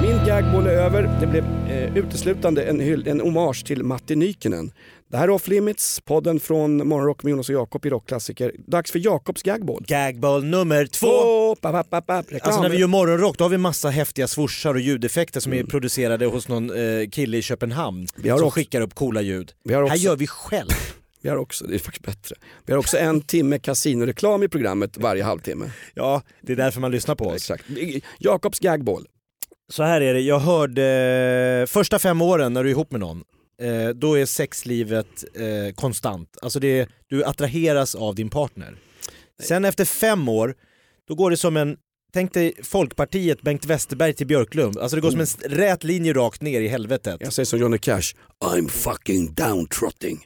Min 0.03 0.27
gagboll 0.27 0.67
är 0.67 0.71
över. 0.71 1.19
Det 1.21 1.27
blev 1.27 1.45
eh, 1.45 1.97
uteslutande 1.97 2.63
en, 2.63 2.81
hyll, 2.81 3.09
en 3.09 3.21
hommage 3.21 3.67
till 3.67 3.85
Matti 3.85 4.17
Nykänen. 4.17 4.71
Det 5.11 5.17
här 5.17 5.25
är 5.25 5.31
Off 5.31 5.49
Limits, 5.49 6.01
podden 6.01 6.41
från 6.41 6.89
Morgonrock 6.89 7.23
med 7.23 7.31
Jonas 7.31 7.49
och 7.49 7.55
Jakob 7.55 7.87
i 7.87 7.91
Rockklassiker. 7.91 8.53
Dags 8.67 8.91
för 8.93 8.99
Jakobs 8.99 9.43
gagboll. 9.43 9.85
Gagball 9.87 10.45
nummer 10.45 10.87
två. 10.87 11.07
Två! 11.07 11.57
Pa, 11.57 11.73
pa, 11.73 11.83
pa, 11.83 12.01
pa, 12.01 12.19
reklam. 12.21 12.41
Alltså 12.43 12.63
när 12.63 12.69
vi 12.69 12.77
gör 12.79 12.87
morgonrock 12.87 13.39
då 13.39 13.45
har 13.45 13.49
vi 13.49 13.59
massa 13.59 13.89
häftiga 13.91 14.29
swooshar 14.29 14.75
och 14.75 14.81
ljudeffekter 14.81 15.41
som 15.41 15.53
är 15.53 15.65
producerade 15.65 16.27
hos 16.27 16.49
någon 16.49 16.71
eh, 16.71 17.09
kille 17.09 17.37
i 17.37 17.43
Köpenhamn. 17.43 18.07
Vi 18.17 18.29
har 18.29 18.39
som 18.39 18.47
också- 18.47 18.55
skickar 18.55 18.81
upp 18.81 18.95
coola 18.95 19.21
ljud. 19.21 19.53
vi, 19.65 19.75
har 19.75 19.83
Här 19.83 19.91
också, 19.91 20.05
gör 20.05 20.17
vi 20.17 20.27
själv. 20.27 20.71
vi 21.23 21.29
har 21.29 21.37
också, 21.37 21.67
det 21.67 21.75
är 21.75 21.79
faktiskt 21.79 22.07
bättre. 22.07 22.37
Vi 22.67 22.73
har 22.73 22.79
också 22.79 22.99
en 22.99 23.21
timme 23.21 23.59
kasinoreklam 23.59 24.43
i 24.43 24.49
programmet 24.49 24.97
varje 24.97 25.23
halvtimme. 25.23 25.71
Ja, 25.95 26.23
det 26.43 26.53
är 26.53 26.57
därför 26.57 26.81
man 26.81 26.91
lyssnar 26.91 27.15
på 27.15 27.25
oss. 27.27 27.35
Exakt. 27.35 27.65
Jakobs 28.19 28.59
gagboll. 28.59 29.07
Så 29.71 29.83
här 29.83 30.01
är 30.01 30.15
det, 30.15 30.21
jag 30.21 30.39
hörde 30.39 30.85
eh, 31.63 31.67
första 31.67 31.99
fem 31.99 32.23
åren 32.23 32.53
när 32.53 32.63
du 32.65 32.69
är 32.69 32.73
ihop 32.73 32.91
med 32.91 33.01
någon, 33.01 33.25
eh, 33.63 33.89
då 33.89 34.19
är 34.19 34.27
sexlivet 34.27 35.25
eh, 35.35 35.75
konstant. 35.75 36.37
Alltså 36.43 36.61
det, 36.61 36.89
du 37.09 37.25
attraheras 37.25 37.95
av 37.95 38.15
din 38.15 38.31
partner. 38.31 38.77
Sen 39.43 39.65
efter 39.65 39.85
fem 39.85 40.29
år, 40.29 40.55
då 41.09 41.15
går 41.15 41.31
det 41.31 41.37
som 41.37 41.57
en, 41.57 41.77
tänk 42.13 42.35
dig 42.35 42.53
Folkpartiet, 42.63 43.43
Bengt 43.43 43.65
Westerberg 43.67 44.13
till 44.15 44.27
Björklund. 44.27 44.79
Alltså 44.79 44.97
det 44.97 45.01
går 45.01 45.11
som 45.11 45.21
en 45.21 45.25
s- 45.25 45.39
rät 45.45 45.85
linje 45.85 46.13
rakt 46.13 46.43
ner 46.43 46.61
i 46.61 46.69
helvetet. 46.69 47.17
Jag 47.21 47.33
säger 47.33 47.47
som 47.47 47.59
Johnny 47.59 47.79
Cash, 47.79 48.15
I'm 48.45 48.69
fucking 48.69 49.35
downtrotting. 49.35 50.25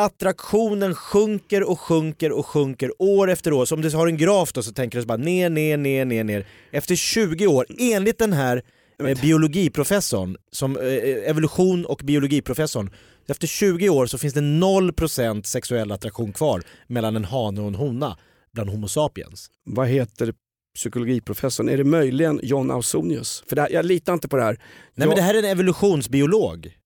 Attraktionen 0.00 0.94
sjunker 0.94 1.62
och 1.62 1.80
sjunker 1.80 2.32
och 2.32 2.46
sjunker 2.46 3.02
år 3.02 3.30
efter 3.30 3.52
år. 3.52 3.64
Så 3.64 3.74
om 3.74 3.80
du 3.82 3.90
har 3.90 4.06
en 4.06 4.16
graf 4.16 4.52
då 4.52 4.62
så 4.62 4.72
tänker 4.72 4.98
du 4.98 5.02
så 5.02 5.06
bara 5.08 5.16
ner, 5.18 5.50
ner, 5.50 5.76
ner, 5.76 6.04
ner, 6.04 6.24
ner. 6.24 6.46
Efter 6.70 6.94
20 6.96 7.46
år, 7.46 7.66
enligt 7.78 8.18
den 8.18 8.32
här 8.32 8.62
eh, 9.04 9.20
biologiprofessorn, 9.20 10.36
som, 10.52 10.76
eh, 10.76 11.30
evolution 11.30 11.86
och 11.86 12.00
biologiprofessorn, 12.04 12.90
efter 13.28 13.46
20 13.46 13.88
år 13.88 14.06
så 14.06 14.18
finns 14.18 14.34
det 14.34 14.40
0% 14.40 15.46
sexuell 15.46 15.92
attraktion 15.92 16.32
kvar 16.32 16.62
mellan 16.86 17.16
en 17.16 17.24
hane 17.24 17.60
och 17.60 17.68
en 17.68 17.74
hona 17.74 18.18
bland 18.52 18.70
Homo 18.70 18.88
sapiens. 18.88 19.50
Vad 19.64 19.88
heter 19.88 20.34
psykologiprofessorn? 20.74 21.68
Är 21.68 21.76
det 21.76 21.84
möjligen 21.84 22.40
John 22.42 22.70
Ausonius? 22.70 23.44
För 23.48 23.56
här, 23.56 23.70
jag 23.70 23.84
litar 23.84 24.12
inte 24.12 24.28
på 24.28 24.36
det 24.36 24.42
här. 24.42 24.52
Nej 24.52 24.60
jag, 24.94 25.06
men 25.06 25.16
det 25.16 25.22
här 25.22 25.34
är 25.34 25.38
en 25.38 25.44
evolutionsbiolog. 25.44 26.76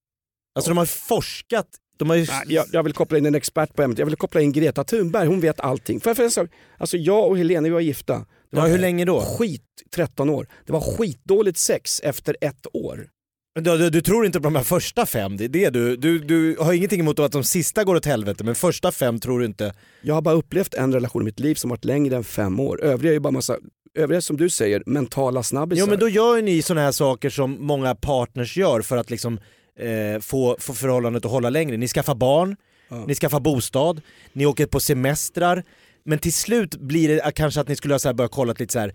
Alltså 0.54 0.70
de 0.70 0.78
har 0.78 0.86
forskat, 0.86 1.68
de 1.98 2.10
har 2.10 2.16
ju... 2.16 2.26
Jag, 2.46 2.66
jag 2.72 2.82
vill 2.82 2.92
koppla 2.92 3.18
in 3.18 3.26
en 3.26 3.34
expert 3.34 3.74
på 3.74 3.82
ämnet. 3.82 3.98
Jag 3.98 4.06
vill 4.06 4.16
koppla 4.16 4.40
in 4.40 4.52
Greta 4.52 4.84
Thunberg, 4.84 5.26
hon 5.26 5.40
vet 5.40 5.60
allting. 5.60 6.00
För, 6.00 6.14
för 6.14 6.48
alltså 6.78 6.96
jag 6.96 7.28
och 7.28 7.38
Helene 7.38 7.68
vi 7.68 7.74
var 7.74 7.80
gifta. 7.80 8.26
Det 8.50 8.56
Ja, 8.56 8.62
var 8.62 8.68
hur 8.68 8.78
länge 8.78 9.04
då? 9.04 9.20
Skit, 9.20 9.62
13 9.94 10.30
år. 10.30 10.46
Det 10.66 10.72
var 10.72 10.80
skitdåligt 10.80 11.58
sex 11.58 12.00
efter 12.04 12.36
ett 12.40 12.66
år. 12.72 13.06
Du, 13.54 13.78
du, 13.78 13.90
du 13.90 14.00
tror 14.00 14.26
inte 14.26 14.38
på 14.40 14.44
de 14.44 14.56
här 14.56 14.62
första 14.62 15.06
fem, 15.06 15.36
det 15.36 15.44
är 15.44 15.48
det 15.48 15.70
du, 15.70 15.96
du, 15.96 16.18
du 16.18 16.56
har 16.60 16.72
ingenting 16.72 17.00
emot 17.00 17.18
att 17.18 17.32
de 17.32 17.44
sista 17.44 17.84
går 17.84 17.94
åt 17.96 18.06
helvete 18.06 18.44
men 18.44 18.54
första 18.54 18.92
fem 18.92 19.18
tror 19.20 19.40
du 19.40 19.46
inte. 19.46 19.74
Jag 20.02 20.14
har 20.14 20.22
bara 20.22 20.34
upplevt 20.34 20.74
en 20.74 20.92
relation 20.94 21.22
i 21.22 21.24
mitt 21.24 21.40
liv 21.40 21.54
som 21.54 21.70
varit 21.70 21.84
längre 21.84 22.16
än 22.16 22.24
fem 22.24 22.60
år. 22.60 22.82
Övriga 22.84 23.12
är 23.12 23.14
ju 23.14 23.20
bara 23.20 23.30
massa, 23.30 23.56
övriga 23.94 24.20
som 24.20 24.36
du 24.36 24.50
säger, 24.50 24.82
mentala 24.86 25.42
snabbisar. 25.42 25.80
Jo 25.80 25.90
men 25.90 25.98
då 25.98 26.08
gör 26.08 26.36
ju 26.36 26.42
ni 26.42 26.62
sådana 26.62 26.80
här 26.84 26.92
saker 26.92 27.30
som 27.30 27.56
många 27.66 27.94
partners 27.94 28.56
gör 28.56 28.82
för 28.82 28.96
att 28.96 29.10
liksom 29.10 29.38
eh, 29.78 30.20
få, 30.20 30.56
få 30.60 30.74
förhållandet 30.74 31.24
att 31.24 31.30
hålla 31.30 31.50
längre. 31.50 31.76
Ni 31.76 31.88
skaffar 31.88 32.14
barn, 32.14 32.56
Ja. 32.88 33.04
ni 33.06 33.14
skaffar 33.14 33.40
bostad, 33.40 34.00
ni 34.32 34.46
åker 34.46 34.66
på 34.66 34.80
semestrar 34.80 35.64
men 36.04 36.18
till 36.18 36.32
slut 36.32 36.76
blir 36.76 37.08
det 37.08 37.32
kanske 37.34 37.60
att 37.60 37.68
ni 37.68 37.76
skulle 37.76 37.94
ha 37.94 38.12
börjat 38.12 38.32
kolla 38.32 38.54
lite 38.58 38.72
så 38.72 38.78
här. 38.78 38.94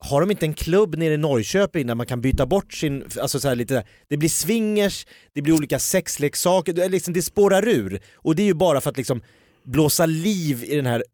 Har 0.00 0.20
de 0.20 0.30
inte 0.30 0.46
en 0.46 0.54
klubb 0.54 0.96
nere 0.96 1.14
i 1.14 1.16
Norrköping 1.16 1.86
där 1.86 1.94
man 1.94 2.06
kan 2.06 2.20
byta 2.20 2.46
bort 2.46 2.72
sin, 2.72 3.04
alltså 3.20 3.40
så 3.40 3.54
lite, 3.54 3.84
det 4.08 4.16
blir 4.16 4.28
swingers, 4.28 5.06
det 5.34 5.42
blir 5.42 5.54
olika 5.54 5.78
sexleksaker, 5.78 6.72
det, 6.72 6.84
är 6.84 6.88
liksom, 6.88 7.14
det 7.14 7.22
spårar 7.22 7.68
ur. 7.68 8.00
Och 8.14 8.36
det 8.36 8.42
är 8.42 8.46
ju 8.46 8.54
bara 8.54 8.80
för 8.80 8.90
att 8.90 8.96
liksom 8.96 9.22
blåsa 9.64 10.06
liv 10.06 10.64
i 10.64 10.76
den 10.76 10.86
här 10.86 11.04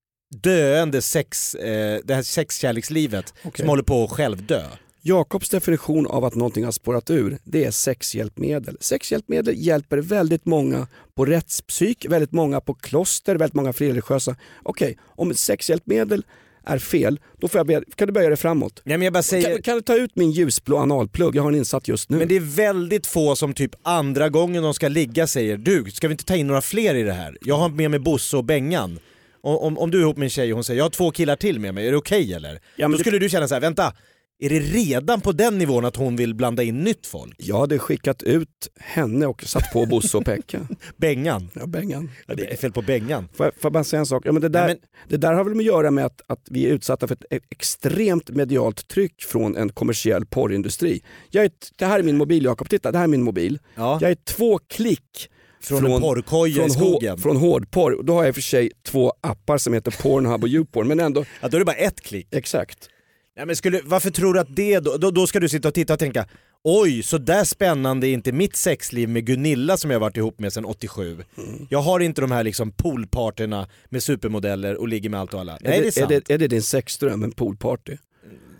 döende 0.42 1.02
sex, 1.02 1.54
eh, 1.54 2.00
det 2.04 2.14
här 2.14 2.22
sexkärlekslivet 2.22 3.34
Okej. 3.44 3.52
som 3.58 3.68
håller 3.68 3.82
på 3.82 4.04
att 4.04 4.10
självdö. 4.10 4.62
Jakobs 5.06 5.48
definition 5.50 6.06
av 6.06 6.24
att 6.24 6.34
någonting 6.34 6.64
har 6.64 6.72
spårat 6.72 7.10
ur, 7.10 7.38
det 7.44 7.64
är 7.64 7.70
sexhjälpmedel. 7.70 8.76
Sexhjälpmedel 8.80 9.54
hjälper 9.58 9.98
väldigt 9.98 10.44
många 10.44 10.86
på 11.14 11.24
rättspsyk, 11.24 12.06
väldigt 12.08 12.32
många 12.32 12.60
på 12.60 12.74
kloster, 12.74 13.36
väldigt 13.36 13.54
många 13.54 13.72
frireligiösa. 13.72 14.36
Okej, 14.62 14.98
om 15.04 15.30
ett 15.30 15.38
sexhjälpmedel 15.38 16.22
är 16.66 16.78
fel, 16.78 17.20
då 17.40 17.48
får 17.48 17.58
jag 17.58 17.66
be, 17.66 17.82
kan 17.96 18.06
du 18.08 18.12
böja 18.12 18.28
dig 18.28 18.36
framåt. 18.36 18.80
Nej 18.84 18.98
men 18.98 19.04
jag 19.04 19.12
bara 19.12 19.22
säger, 19.22 19.52
Kan, 19.54 19.62
kan 19.62 19.74
du 19.76 19.80
ta 19.82 19.96
ut 19.96 20.16
min 20.16 20.30
ljusblå 20.30 20.76
analplugg? 20.78 21.36
Jag 21.36 21.42
har 21.42 21.52
en 21.52 21.58
insatt 21.58 21.88
just 21.88 22.10
nu. 22.10 22.16
men 22.16 22.28
det 22.28 22.36
är 22.36 22.40
väldigt 22.56 23.06
få 23.06 23.36
som 23.36 23.54
typ 23.54 23.70
andra 23.82 24.28
gången 24.28 24.62
de 24.62 24.74
ska 24.74 24.88
ligga 24.88 25.26
säger 25.26 25.56
du, 25.56 25.84
ska 25.90 26.08
vi 26.08 26.12
inte 26.12 26.24
ta 26.24 26.36
in 26.36 26.46
några 26.46 26.60
fler 26.60 26.94
i 26.94 27.02
det 27.02 27.12
här? 27.12 27.36
Jag 27.40 27.56
har 27.56 27.68
med 27.68 27.90
mig 27.90 28.00
Bosse 28.00 28.36
och 28.36 28.44
Bengan. 28.44 28.98
om, 29.40 29.56
om, 29.58 29.78
om 29.78 29.90
du 29.90 29.98
är 29.98 30.02
ihop 30.02 30.16
med 30.16 30.26
en 30.26 30.30
tjej 30.30 30.52
och 30.52 30.56
hon 30.56 30.64
säger 30.64 30.78
jag 30.78 30.84
har 30.84 30.90
två 30.90 31.10
killar 31.10 31.36
till 31.36 31.60
med 31.60 31.74
mig, 31.74 31.86
är 31.86 31.90
det 31.90 31.96
okej 31.98 32.32
eller? 32.34 32.60
Ja, 32.76 32.88
Då 32.88 32.92
det- 32.92 32.98
skulle 33.00 33.18
du 33.18 33.28
känna 33.28 33.48
så 33.48 33.54
här: 33.54 33.60
vänta, 33.60 33.92
är 34.38 34.48
det 34.50 34.58
redan 34.60 35.20
på 35.20 35.32
den 35.32 35.58
nivån 35.58 35.84
att 35.84 35.96
hon 35.96 36.16
vill 36.16 36.34
blanda 36.34 36.62
in 36.62 36.80
nytt 36.84 37.06
folk? 37.06 37.34
Jag 37.38 37.58
hade 37.58 37.78
skickat 37.78 38.22
ut 38.22 38.68
henne 38.80 39.26
och 39.26 39.42
satt 39.44 39.72
på 39.72 39.86
Bosse 39.86 40.16
och 40.16 40.24
Pekka. 40.24 40.68
Bengan? 40.96 41.50
Ja, 41.54 41.66
Bengan. 41.66 42.10
Ja, 42.26 42.34
det 42.34 42.52
är 42.52 42.56
fel 42.56 42.72
på 42.72 42.82
Bengan. 42.82 43.28
Får 43.34 43.46
jag, 43.46 43.52
får 43.54 43.62
jag 43.62 43.72
bara 43.72 43.84
säga 43.84 44.00
en 44.00 44.06
sak? 44.06 44.22
Ja, 44.26 44.32
men 44.32 44.42
det, 44.42 44.48
där, 44.48 44.66
Nej, 44.66 44.76
det 45.08 45.16
där 45.16 45.32
har 45.34 45.44
väl 45.44 45.58
att 45.58 45.64
göra 45.64 45.90
med 45.90 46.04
att, 46.06 46.20
att 46.26 46.40
vi 46.50 46.66
är 46.66 46.70
utsatta 46.70 47.06
för 47.08 47.14
ett 47.14 47.24
e- 47.30 47.40
extremt 47.50 48.30
medialt 48.30 48.88
tryck 48.88 49.22
från 49.22 49.56
en 49.56 49.68
kommersiell 49.68 50.26
porrindustri. 50.26 51.02
Jag 51.30 51.44
är, 51.44 51.50
det 51.78 51.86
här 51.86 51.98
är 51.98 52.02
min 52.02 52.16
mobil 52.16 52.44
Jakob, 52.44 52.68
titta 52.68 52.92
det 52.92 52.98
här 52.98 53.04
är 53.04 53.08
min 53.08 53.22
mobil. 53.22 53.58
Ja. 53.74 53.98
Jag 54.00 54.10
är 54.10 54.14
två 54.24 54.58
klick 54.58 55.30
Från, 55.60 55.92
en 55.92 56.00
porrkoja 56.00 56.54
från, 56.54 56.66
i 56.66 56.70
skogen. 56.70 57.18
från 57.18 57.36
hårdporr. 57.36 58.02
Då 58.02 58.12
har 58.14 58.22
jag 58.22 58.28
i 58.28 58.30
och 58.30 58.34
för 58.34 58.42
sig 58.42 58.70
två 58.86 59.12
appar 59.20 59.58
som 59.58 59.72
heter 59.74 60.02
Pornhub 60.02 60.42
och 60.42 60.48
Youporn, 60.48 60.88
men 60.88 61.00
ändå 61.00 61.24
Ja, 61.40 61.48
då 61.48 61.56
är 61.56 61.58
det 61.58 61.64
bara 61.64 61.76
ett 61.76 62.00
klick. 62.00 62.26
exakt. 62.30 62.88
Nej, 63.36 63.46
men 63.46 63.56
skulle, 63.56 63.80
varför 63.84 64.10
tror 64.10 64.34
du 64.34 64.40
att 64.40 64.56
det 64.56 64.80
då, 64.80 64.96
då, 64.96 65.10
då 65.10 65.26
ska 65.26 65.40
du 65.40 65.48
sitta 65.48 65.68
och 65.68 65.74
titta 65.74 65.92
och 65.92 65.98
tänka 65.98 66.26
Oj, 66.66 67.02
så 67.02 67.18
där 67.18 67.44
spännande 67.44 68.08
är 68.08 68.12
inte 68.12 68.32
mitt 68.32 68.56
sexliv 68.56 69.08
med 69.08 69.26
Gunilla 69.26 69.76
som 69.76 69.90
jag 69.90 70.00
varit 70.00 70.16
ihop 70.16 70.38
med 70.38 70.52
sedan 70.52 70.64
87. 70.64 71.24
Jag 71.70 71.78
har 71.78 72.00
inte 72.00 72.20
de 72.20 72.30
här 72.30 72.44
liksom 72.44 72.72
poolparterna 72.72 73.68
med 73.88 74.02
supermodeller 74.02 74.76
och 74.76 74.88
ligger 74.88 75.10
med 75.10 75.20
allt 75.20 75.34
och 75.34 75.40
alla. 75.40 75.58
Nej 75.60 75.78
är, 75.78 75.82
det 75.82 75.96
är 75.96 76.02
är, 76.02 76.06
det, 76.06 76.30
är 76.34 76.38
det 76.38 76.48
din 76.48 76.62
sexdröm, 76.62 77.22
en 77.22 77.32
poolparty? 77.32 77.96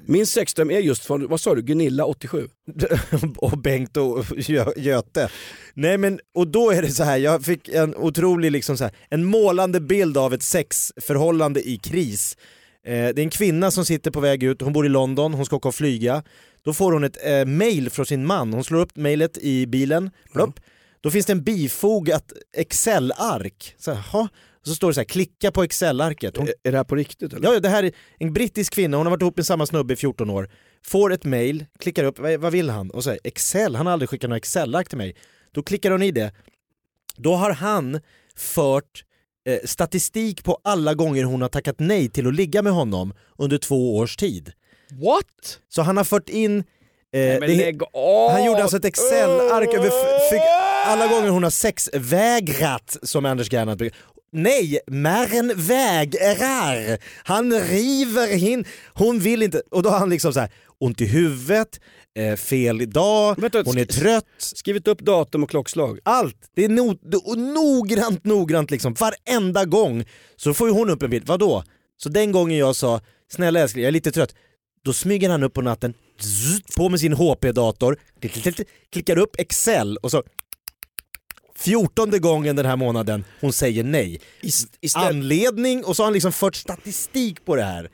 Min 0.07 0.27
sexdröm 0.27 0.71
är 0.71 0.79
just 0.79 1.05
från, 1.05 1.29
vad 1.29 1.41
sa 1.41 1.55
du, 1.55 1.63
Gunilla 1.63 2.05
87? 2.05 2.49
och 3.37 3.59
Bengt 3.59 3.97
och 3.97 4.25
Gö- 4.25 4.79
Göte. 4.79 5.29
Nej 5.75 5.99
men, 5.99 6.21
och 6.35 6.49
då 6.49 6.71
är 6.71 6.83
det 6.83 6.91
så 6.91 7.05
här, 7.05 7.17
jag 7.17 7.45
fick 7.45 7.69
en 7.69 7.97
otrolig 7.97 8.53
liksom 8.53 8.77
så 8.77 8.85
här, 8.85 8.93
en 9.11 9.25
målande 9.25 9.81
bild 9.81 10.19
av 10.19 10.35
ett 10.35 10.43
sexförhållande 10.43 11.69
i 11.69 11.77
kris. 11.77 12.37
Eh, 12.85 12.93
det 12.93 13.19
är 13.19 13.19
en 13.19 13.31
kvinna 13.31 13.71
som 13.71 13.85
sitter 13.85 14.11
på 14.11 14.21
väg 14.21 14.43
ut, 14.43 14.61
hon 14.63 14.73
bor 14.73 14.87
i 14.87 14.89
London, 14.89 15.35
hon 15.35 15.47
ska 15.47 15.57
åka 15.57 15.69
och 15.69 15.75
flyga. 15.75 16.23
Då 16.63 16.73
får 16.75 16.93
hon 16.93 17.05
ett 17.05 17.27
eh, 17.27 17.45
mail 17.45 17.91
från 17.91 18.07
sin 18.07 18.27
man, 18.27 18.53
hon 18.53 18.65
slår 18.65 18.81
upp 18.81 18.97
mailet 18.97 19.39
i 19.39 19.67
bilen, 19.67 20.11
plopp. 20.33 20.61
Då 21.01 21.11
finns 21.11 21.27
det 21.27 21.33
en 21.33 21.45
bifogat 21.45 22.33
Excel-ark. 22.57 23.75
Så, 23.79 23.97
så 24.63 24.75
står 24.75 24.89
det 24.89 24.95
så 24.95 25.01
här, 25.01 25.05
klicka 25.05 25.53
på 25.53 25.63
Excel-arket. 25.63 26.37
Hon 26.37 26.49
Är, 26.49 26.55
är 26.63 26.73
det 26.73 26.77
här 26.77 26.85
på 26.85 26.97
riktigt 26.97 27.33
eller? 27.33 27.53
Ja, 27.53 27.61
det 27.61 27.69
här 27.69 27.83
är 27.83 27.93
en 28.19 28.33
brittisk 28.33 28.75
kvinna, 28.75 28.97
hon 28.97 29.07
har 29.07 29.11
varit 29.11 29.23
ihop 29.23 29.37
med 29.37 29.47
samma 29.47 29.67
snubbe 29.67 29.95
i 29.95 29.97
14 29.97 30.31
år. 30.31 30.51
Får 30.87 31.13
ett 31.13 31.25
mail, 31.25 31.65
klickar 31.79 32.05
upp, 32.05 32.19
vad, 32.19 32.41
vad 32.41 32.53
vill 32.53 32.71
han? 32.71 32.91
Och 32.91 33.05
säger 33.05 33.21
Excel, 33.25 33.77
han 33.77 33.87
har 33.87 33.93
aldrig 33.93 34.09
skickat 34.09 34.31
något 34.31 34.37
Excel-ark 34.37 34.89
till 34.89 34.99
mig. 34.99 35.17
Då 35.53 35.63
klickar 35.63 35.91
hon 35.91 36.03
i 36.03 36.11
det. 36.11 36.33
Då 37.17 37.35
har 37.35 37.51
han 37.51 38.01
fört 38.37 39.05
eh, 39.47 39.59
statistik 39.65 40.45
på 40.45 40.59
alla 40.65 40.95
gånger 40.95 41.25
hon 41.25 41.43
har 41.43 41.49
tackat 41.49 41.77
nej 41.79 42.09
till 42.11 42.27
att 42.27 42.35
ligga 42.35 42.63
med 42.63 42.73
honom 42.73 43.15
under 43.39 43.59
två 43.59 43.97
års 43.97 44.17
tid. 44.17 44.53
What? 44.91 45.59
Så 45.69 45.83
han 45.83 45.97
har 45.97 46.05
fört 46.05 46.29
in 46.29 46.59
eh, 46.59 46.65
Men 47.13 47.41
det- 47.41 47.79
han 48.31 48.45
gjorde 48.45 48.63
alltså 48.63 48.77
ett 48.77 48.85
Excel-ark 48.85 49.75
över 49.75 49.91
alla 50.87 51.07
gånger 51.07 51.29
hon 51.29 51.43
har 51.43 51.51
sexvägrat, 51.51 52.97
som 53.03 53.25
Anders 53.27 53.51
Gernandt 53.53 53.79
brukar- 53.79 53.99
Nej, 54.33 54.79
Märren 54.87 55.53
vägrar! 55.57 56.99
Han 57.25 57.53
river 57.61 58.37
in, 58.49 58.65
hon 58.95 59.19
vill 59.21 59.43
inte, 59.43 59.63
och 59.71 59.83
då 59.83 59.91
har 59.91 59.99
han 59.99 60.11
liksom 60.11 60.33
så 60.33 60.41
här 60.41 60.51
ont 60.79 61.01
i 61.01 61.07
huvudet, 61.07 61.81
eh, 62.19 62.37
fel 62.37 62.91
dag, 62.91 63.35
Vänta, 63.41 63.63
hon 63.65 63.79
är 63.79 63.85
trött. 63.85 64.27
Skrivit 64.39 64.89
upp 64.89 65.01
datum 65.01 65.43
och 65.43 65.51
klockslag. 65.51 65.99
Allt! 66.03 66.37
Det 66.55 66.65
är 66.65 66.69
no, 66.69 66.99
noggrant, 67.37 68.25
noggrant 68.25 68.71
liksom. 68.71 68.95
Varenda 68.95 69.65
gång 69.65 70.05
så 70.37 70.55
får 70.55 70.69
ju 70.69 70.75
hon 70.75 70.91
upp 70.91 71.03
en 71.03 71.11
bild. 71.11 71.27
Vadå? 71.27 71.65
Så 71.97 72.09
den 72.09 72.33
gången 72.33 72.59
jag 72.59 72.77
sa 72.77 73.01
“snälla 73.33 73.61
älskling, 73.61 73.83
jag 73.83 73.89
är 73.89 73.93
lite 73.93 74.13
trött” 74.13 74.35
då 74.85 74.93
smyger 74.93 75.31
han 75.31 75.43
upp 75.43 75.53
på 75.55 75.63
natten, 75.63 75.95
zzz, 76.21 76.77
på 76.77 76.89
med 76.89 77.01
sin 77.01 77.13
HP-dator, 77.13 77.97
klick, 78.21 78.33
klick, 78.33 78.55
klick, 78.55 78.69
klickar 78.93 79.19
upp 79.19 79.37
Excel 79.39 79.97
och 79.97 80.11
så 80.11 80.23
fjortonde 81.57 82.19
gången 82.19 82.57
den 82.57 82.67
här 82.67 82.77
månaden 82.77 83.25
hon 83.41 83.53
säger 83.53 83.85
nej. 83.85 84.21
Ist- 84.43 84.97
Anledning 84.97 85.85
och 85.85 85.97
så 85.97 86.03
har 86.03 86.07
han 86.07 86.13
liksom 86.13 86.33
fört 86.33 86.55
statistik 86.57 87.45
på 87.45 87.57
det 87.57 87.63
här. 87.65 87.91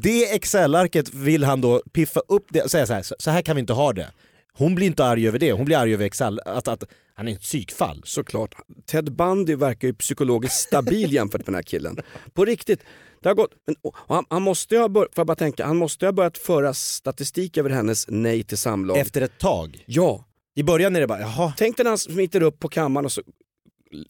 Det 0.00 0.34
Excel-arket 0.34 1.14
vill 1.14 1.44
han 1.44 1.60
då 1.60 1.82
piffa 1.92 2.20
upp 2.28 2.46
det 2.48 2.62
och 2.62 2.70
säga 2.70 2.86
så 2.86 2.92
här, 2.92 3.04
så 3.18 3.30
här 3.30 3.42
kan 3.42 3.56
vi 3.56 3.60
inte 3.60 3.72
ha 3.72 3.92
det. 3.92 4.12
Hon 4.52 4.74
blir 4.74 4.86
inte 4.86 5.04
arg 5.04 5.28
över 5.28 5.38
det, 5.38 5.52
hon 5.52 5.64
blir 5.64 5.76
arg 5.76 5.94
över 5.94 6.04
Excel, 6.04 6.40
att, 6.44 6.68
att 6.68 6.84
han 7.14 7.28
är 7.28 7.32
ett 7.32 7.40
psykfall. 7.40 8.02
Såklart. 8.04 8.54
Ted 8.86 9.12
Bundy 9.12 9.54
verkar 9.54 9.88
ju 9.88 9.94
psykologiskt 9.94 10.56
stabil 10.56 11.12
jämfört 11.14 11.40
med 11.40 11.46
den 11.46 11.54
här 11.54 11.62
killen. 11.62 11.98
På 12.32 12.44
riktigt. 12.44 12.80
Det 13.22 13.28
har 13.28 13.34
gått, 13.34 13.50
han, 14.08 14.24
han, 14.28 14.42
måste 14.42 14.74
ju 14.74 14.80
ha 14.80 14.88
bör, 14.88 15.24
bara 15.24 15.34
tänka, 15.34 15.66
han 15.66 15.76
måste 15.76 16.06
ha 16.06 16.12
börjat 16.12 16.38
föra 16.38 16.74
statistik 16.74 17.56
över 17.56 17.70
hennes 17.70 18.06
nej 18.08 18.42
till 18.42 18.58
samlag. 18.58 18.98
Efter 18.98 19.20
ett 19.20 19.38
tag. 19.38 19.84
Ja. 19.86 20.24
I 20.54 20.62
början 20.62 20.96
är 20.96 21.00
det 21.00 21.06
bara, 21.06 21.20
jaha, 21.20 21.52
Tänk 21.56 21.76
dig 21.76 21.84
när 21.84 21.90
han 21.90 21.98
smiter 21.98 22.42
upp 22.42 22.58
på 22.58 22.68
kammaren 22.68 23.04
och 23.04 23.12
så 23.12 23.22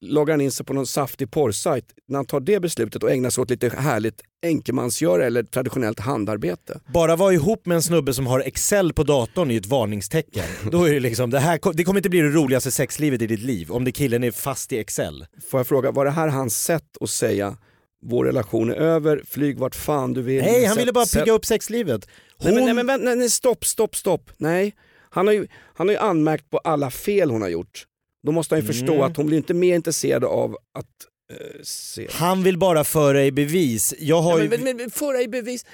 loggar 0.00 0.32
han 0.32 0.40
in 0.40 0.52
sig 0.52 0.66
på 0.66 0.72
någon 0.72 0.86
saftig 0.86 1.30
porrsajt. 1.30 1.84
När 2.08 2.18
han 2.18 2.26
tar 2.26 2.40
det 2.40 2.60
beslutet 2.60 3.02
och 3.02 3.10
ägnar 3.10 3.30
sig 3.30 3.42
åt 3.42 3.50
lite 3.50 3.68
härligt 3.68 4.20
enkemansgöra 4.42 5.26
eller 5.26 5.42
traditionellt 5.42 6.00
handarbete. 6.00 6.80
bara 6.94 7.16
vara 7.16 7.32
ihop 7.32 7.66
med 7.66 7.74
en 7.74 7.82
snubbe 7.82 8.14
som 8.14 8.26
har 8.26 8.40
Excel 8.40 8.92
på 8.92 9.02
datorn 9.02 9.48
är 9.48 9.52
ju 9.54 9.60
ett 9.60 9.66
varningstecken. 9.66 10.44
Då 10.70 10.84
är 10.84 10.92
det 10.92 11.00
liksom, 11.00 11.30
det, 11.30 11.38
här, 11.38 11.72
det 11.72 11.84
kommer 11.84 12.00
inte 12.00 12.10
bli 12.10 12.20
det 12.20 12.28
roligaste 12.28 12.70
sexlivet 12.70 13.22
i 13.22 13.26
ditt 13.26 13.40
liv 13.40 13.70
om 13.70 13.84
det 13.84 13.92
killen 13.92 14.24
är 14.24 14.30
fast 14.30 14.72
i 14.72 14.78
Excel. 14.78 15.26
Får 15.50 15.60
jag 15.60 15.66
fråga, 15.66 15.90
var 15.90 16.04
det 16.04 16.10
här 16.10 16.28
hans 16.28 16.62
sätt 16.62 16.96
att 17.00 17.10
säga 17.10 17.56
vår 18.06 18.24
relation 18.24 18.70
är 18.70 18.74
över, 18.74 19.22
flyg 19.28 19.58
vart 19.58 19.74
fan 19.74 20.12
du 20.12 20.22
vill. 20.22 20.42
Nej, 20.42 20.64
han 20.64 20.76
ville 20.76 20.92
bara 20.92 21.06
pigga 21.06 21.32
upp 21.32 21.44
sexlivet. 21.44 22.08
Hon... 22.38 22.54
Nej, 22.54 22.74
men, 22.74 22.86
nej, 22.86 22.98
men, 22.98 23.18
nej, 23.18 23.30
stopp, 23.30 23.64
stopp, 23.64 23.96
stopp. 23.96 24.30
Nej. 24.36 24.74
Han 25.10 25.26
har, 25.26 25.34
ju, 25.34 25.46
han 25.74 25.88
har 25.88 25.92
ju 25.92 25.98
anmärkt 26.00 26.50
på 26.50 26.58
alla 26.58 26.90
fel 26.90 27.30
hon 27.30 27.42
har 27.42 27.48
gjort. 27.48 27.86
Då 28.26 28.32
måste 28.32 28.54
han 28.54 28.60
ju 28.62 28.66
förstå 28.66 28.92
Mm. 28.92 29.04
att 29.04 29.16
hon 29.16 29.26
blir 29.26 29.36
inte 29.38 29.54
mer 29.54 29.74
intresserad 29.74 30.24
av 30.24 30.56
att 30.78 30.86
eh, 31.32 31.62
se. 31.62 32.08
Han 32.10 32.42
vill 32.42 32.58
bara 32.58 32.84
föra 32.84 33.24
i 33.24 33.32
bevis. 33.32 33.94
Jag 33.98 34.22
har 34.22 34.38
Ja, 34.38 34.42
ju... 34.44 34.48
men, 34.48 34.64
men, 34.64 34.76
men 34.76 34.90
föra 34.90 35.20
i 35.22 35.28
bevis. 35.28 35.66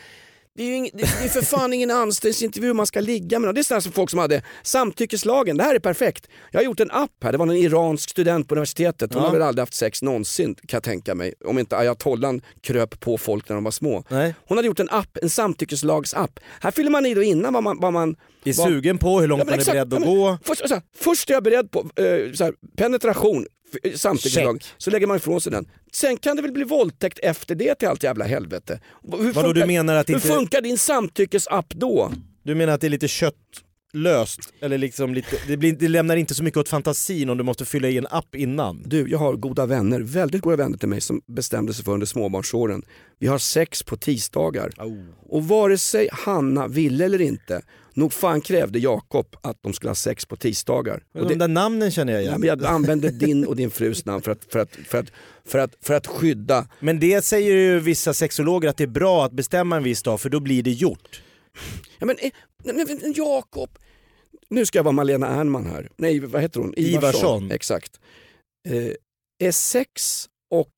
Det 0.58 0.64
är 0.64 0.66
ju 0.66 0.74
ing, 0.74 0.90
det 0.92 0.98
det 0.98 1.24
är 1.24 1.28
för 1.28 1.42
fan 1.42 1.72
ingen 1.72 1.90
anställningsintervju 1.90 2.72
man 2.72 2.86
ska 2.86 3.00
ligga 3.00 3.38
med. 3.38 3.54
Det 3.54 3.60
är 3.60 3.62
sådana 3.62 3.80
som 3.80 3.92
folk 3.92 4.10
som 4.10 4.18
hade 4.18 4.42
samtyckeslagen, 4.62 5.56
det 5.56 5.64
här 5.64 5.74
är 5.74 5.78
perfekt. 5.78 6.26
Jag 6.50 6.58
har 6.60 6.64
gjort 6.64 6.80
en 6.80 6.90
app 6.90 7.10
här, 7.22 7.32
det 7.32 7.38
var 7.38 7.46
en 7.46 7.52
iransk 7.56 8.10
student 8.10 8.48
på 8.48 8.54
universitetet. 8.54 9.14
Hon 9.14 9.22
Ja. 9.22 9.26
har 9.28 9.32
väl 9.32 9.42
aldrig 9.42 9.62
haft 9.62 9.74
sex 9.74 10.02
någonsin 10.02 10.54
kan 10.54 10.66
jag 10.76 10.82
tänka 10.82 11.14
mig. 11.14 11.34
Om 11.44 11.58
inte 11.58 11.76
ayatollan 11.76 12.40
kröp 12.62 13.00
på 13.00 13.18
folk 13.18 13.48
när 13.48 13.54
de 13.56 13.64
var 13.64 13.70
små. 13.70 14.04
Nej. 14.08 14.34
Hon 14.46 14.58
hade 14.58 14.66
gjort 14.68 14.80
en 14.80 14.90
app, 14.90 15.18
en 15.22 15.30
samtyckeslagsapp. 15.30 16.40
Här 16.60 16.70
fyller 16.70 16.90
man 16.90 17.06
i 17.06 17.14
då 17.14 17.22
innan 17.22 17.52
vad 17.52 17.62
man, 17.62 17.78
vad 17.80 17.92
man 17.92 18.16
är 18.44 18.52
vad- 18.58 18.68
sugen 18.68 18.98
på 18.98 19.20
hur 19.20 19.28
långt 19.28 19.38
Ja, 19.40 19.44
man 19.44 19.54
är 19.54 19.58
exakt. 19.58 19.74
beredd 19.74 19.94
att 19.94 20.00
Ja, 20.00 20.06
men 20.06 20.16
gå. 20.18 20.38
Först, 20.44 20.70
här, 20.70 20.82
först 20.98 21.30
är 21.30 21.34
jag 21.34 21.42
beredd 21.44 21.70
på 21.70 21.78
eh, 21.80 22.32
så 22.34 22.44
här, 22.44 22.52
penetration, 22.76 23.46
samtyckeslag, 23.94 24.62
så 24.78 24.90
lägger 24.90 25.06
man 25.06 25.16
ifrån 25.16 25.40
sig 25.40 25.52
den. 25.52 25.68
Sen 25.92 26.16
kan 26.16 26.36
det 26.36 26.42
väl 26.42 26.52
bli 26.52 26.64
våldtäkt 26.64 27.18
efter 27.18 27.54
det 27.54 27.74
till 27.74 27.88
allt 27.88 28.02
jävla 28.02 28.24
helvete. 28.24 28.80
Hur 29.18 29.32
Vadå, 29.32 29.52
du 29.52 29.66
menar 29.66 29.94
att 29.94 30.08
hur 30.08 30.14
inte- 30.14 30.28
funkar 30.28 30.60
din 30.60 30.78
samtyckesapp 30.78 31.74
då? 31.74 32.12
Du 32.42 32.54
menar 32.54 32.72
att 32.72 32.80
det 32.80 32.86
är 32.86 32.90
lite 32.90 33.08
köttlöst? 33.08 34.40
Eller 34.60 34.78
liksom 34.78 35.14
lite, 35.14 35.36
det, 35.46 35.56
blir, 35.56 35.72
det 35.72 35.88
lämnar 35.88 36.16
inte 36.16 36.34
så 36.34 36.42
mycket 36.42 36.58
åt 36.58 36.68
fantasin 36.68 37.30
om 37.30 37.38
du 37.38 37.44
måste 37.44 37.64
fylla 37.64 37.88
i 37.88 37.98
en 37.98 38.06
app 38.10 38.34
innan? 38.34 38.82
Du, 38.86 39.10
jag 39.10 39.18
har 39.18 39.36
goda 39.36 39.66
vänner, 39.66 40.00
väldigt 40.00 40.42
goda 40.42 40.56
vänner 40.56 40.78
till 40.78 40.88
mig 40.88 41.00
som 41.00 41.20
bestämde 41.26 41.74
sig 41.74 41.84
för 41.84 41.92
under 41.92 42.06
småbarnsåren. 42.06 42.82
Vi 43.18 43.26
har 43.26 43.38
sex 43.38 43.82
på 43.82 43.96
tisdagar. 43.96 44.70
Och 45.28 45.44
vare 45.48 45.78
sig 45.78 46.08
Hanna 46.12 46.68
ville 46.68 47.04
eller 47.04 47.20
inte, 47.20 47.62
nog 47.98 48.12
fan 48.12 48.40
krävde 48.40 48.78
Jakob 48.78 49.36
att 49.40 49.62
de 49.62 49.72
skulle 49.72 49.90
ha 49.90 49.94
sex 49.94 50.26
på 50.26 50.36
tisdagar. 50.36 51.02
Och 51.14 51.20
Och 51.20 51.28
de 51.28 51.34
det, 51.34 51.38
där 51.38 51.48
namnen 51.48 51.90
känner 51.90 52.12
jag 52.12 52.22
ja, 52.22 52.26
igen. 52.26 52.40
men 52.40 52.48
jag 52.48 52.64
använder 52.64 53.10
din 53.10 53.46
och 53.46 53.56
din 53.56 53.70
frus 53.70 54.04
namn 54.04 54.22
för 54.22 54.32
att, 54.32 54.44
för 54.48 54.58
att, 54.58 54.70
för 54.70 54.98
att, 54.98 55.10
för 55.44 55.58
att, 55.58 55.74
för 55.80 55.94
att 55.94 56.06
skydda 56.06 56.68
Men 56.80 57.00
det 57.00 57.24
säger 57.24 57.54
ju 57.54 57.80
vissa 57.80 58.14
sexologer 58.14 58.68
att 58.68 58.76
det 58.76 58.84
är 58.84 58.88
bra 58.88 59.24
att 59.24 59.32
bestämma 59.32 59.76
en 59.76 59.82
viss 59.82 60.02
dag 60.02 60.20
för 60.20 60.30
då 60.30 60.40
blir 60.40 60.62
det 60.62 60.70
gjort. 60.70 61.22
Ja 61.98 62.06
men, 62.06 62.16
eh, 62.18 62.30
men, 62.64 62.76
men 62.76 63.12
Jakob, 63.16 63.70
nu 64.50 64.66
ska 64.66 64.78
jag 64.78 64.84
vara 64.84 64.92
Malena 64.92 65.26
Ernman 65.26 65.66
här. 65.66 65.88
Nej, 65.96 66.20
vad 66.20 66.42
heter 66.42 66.60
hon? 66.60 66.74
Ivarsson. 66.76 67.50
Exakt. 67.50 68.00
Eh, 68.68 68.92
är 69.48 69.52
sex 69.52 70.24
och 70.50 70.72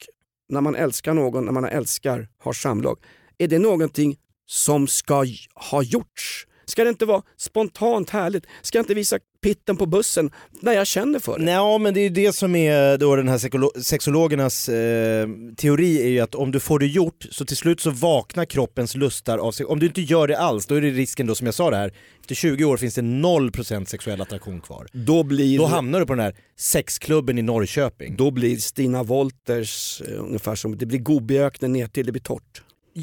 när 0.49 0.61
man 0.61 0.75
älskar 0.75 1.15
någon, 1.15 1.45
när 1.45 1.53
man 1.53 1.65
älskar, 1.65 2.29
har 2.39 2.53
samlag, 2.53 2.99
är 3.39 3.49
det 3.49 3.59
någonting 3.59 4.17
som 4.47 4.87
ska 4.87 5.27
ha 5.55 5.83
gjorts? 5.83 6.47
Ska 6.71 6.85
det 6.85 6.91
inte 6.91 7.07
vara 7.07 7.23
spontant 7.37 8.11
härligt? 8.11 8.47
Ska 8.63 8.79
jag 8.79 8.83
inte 8.83 8.95
visa 8.95 9.19
pitten 9.43 9.77
på 9.77 9.87
bussen 9.87 10.31
när 10.61 10.73
jag 10.73 10.87
känner 10.87 11.19
för 11.19 11.39
det. 11.39 11.45
Nej 11.45 11.79
men 11.79 11.95
det 11.95 12.01
är 12.01 12.03
ju 12.03 12.09
det 12.09 12.33
som 12.33 12.57
är 12.57 12.99
då 12.99 13.17
den 13.17 13.29
här 13.29 13.39
sexolo- 13.39 13.81
sexologernas 13.83 14.69
eh, 14.69 15.29
teori 15.57 16.03
är 16.03 16.09
ju 16.09 16.21
att 16.21 16.35
om 16.35 16.53
du 16.53 16.61
får 16.61 16.79
det 16.79 16.87
gjort 16.87 17.27
så 17.31 17.45
till 17.45 17.57
slut 17.57 17.81
så 17.81 17.91
vaknar 17.91 18.45
kroppens 18.45 18.95
lustar 18.95 19.39
av 19.39 19.53
sig. 19.53 19.67
Om 19.67 19.79
du 19.79 19.87
inte 19.87 20.01
gör 20.01 20.29
det 20.29 20.39
alls 20.39 20.67
då 20.67 20.75
är 20.75 20.81
det 20.81 20.91
risken 20.91 21.27
då 21.27 21.35
som 21.35 21.47
jag 21.47 21.55
sa 21.55 21.71
det 21.71 21.77
här, 21.77 21.93
efter 22.21 22.35
20 22.35 22.65
år 22.65 22.77
finns 22.77 22.95
det 22.95 23.01
0% 23.01 23.85
sexuell 23.85 24.21
attraktion 24.21 24.61
kvar. 24.61 24.87
Då 24.93 25.23
blir, 25.23 25.59
Då 25.59 25.67
hamnar 25.67 26.01
du 26.01 26.07
på 26.07 26.15
den 26.15 26.25
här 26.25 26.35
sexklubben 26.59 27.39
i 27.39 27.43
Norrköping. 27.43 28.17
då 28.17 28.31
blir 28.31 28.57
Stina 28.57 29.03
Wolters 29.03 30.03
eh, 30.09 30.21
ungefär 30.21 30.55
som, 30.55 30.79
det 30.79 30.87
blir 30.87 30.99
Gobiöknen 30.99 31.73
ner 31.73 31.87
till 31.87 32.07
det 32.07 32.13
blir 32.13 32.23
torrt. 32.23 32.63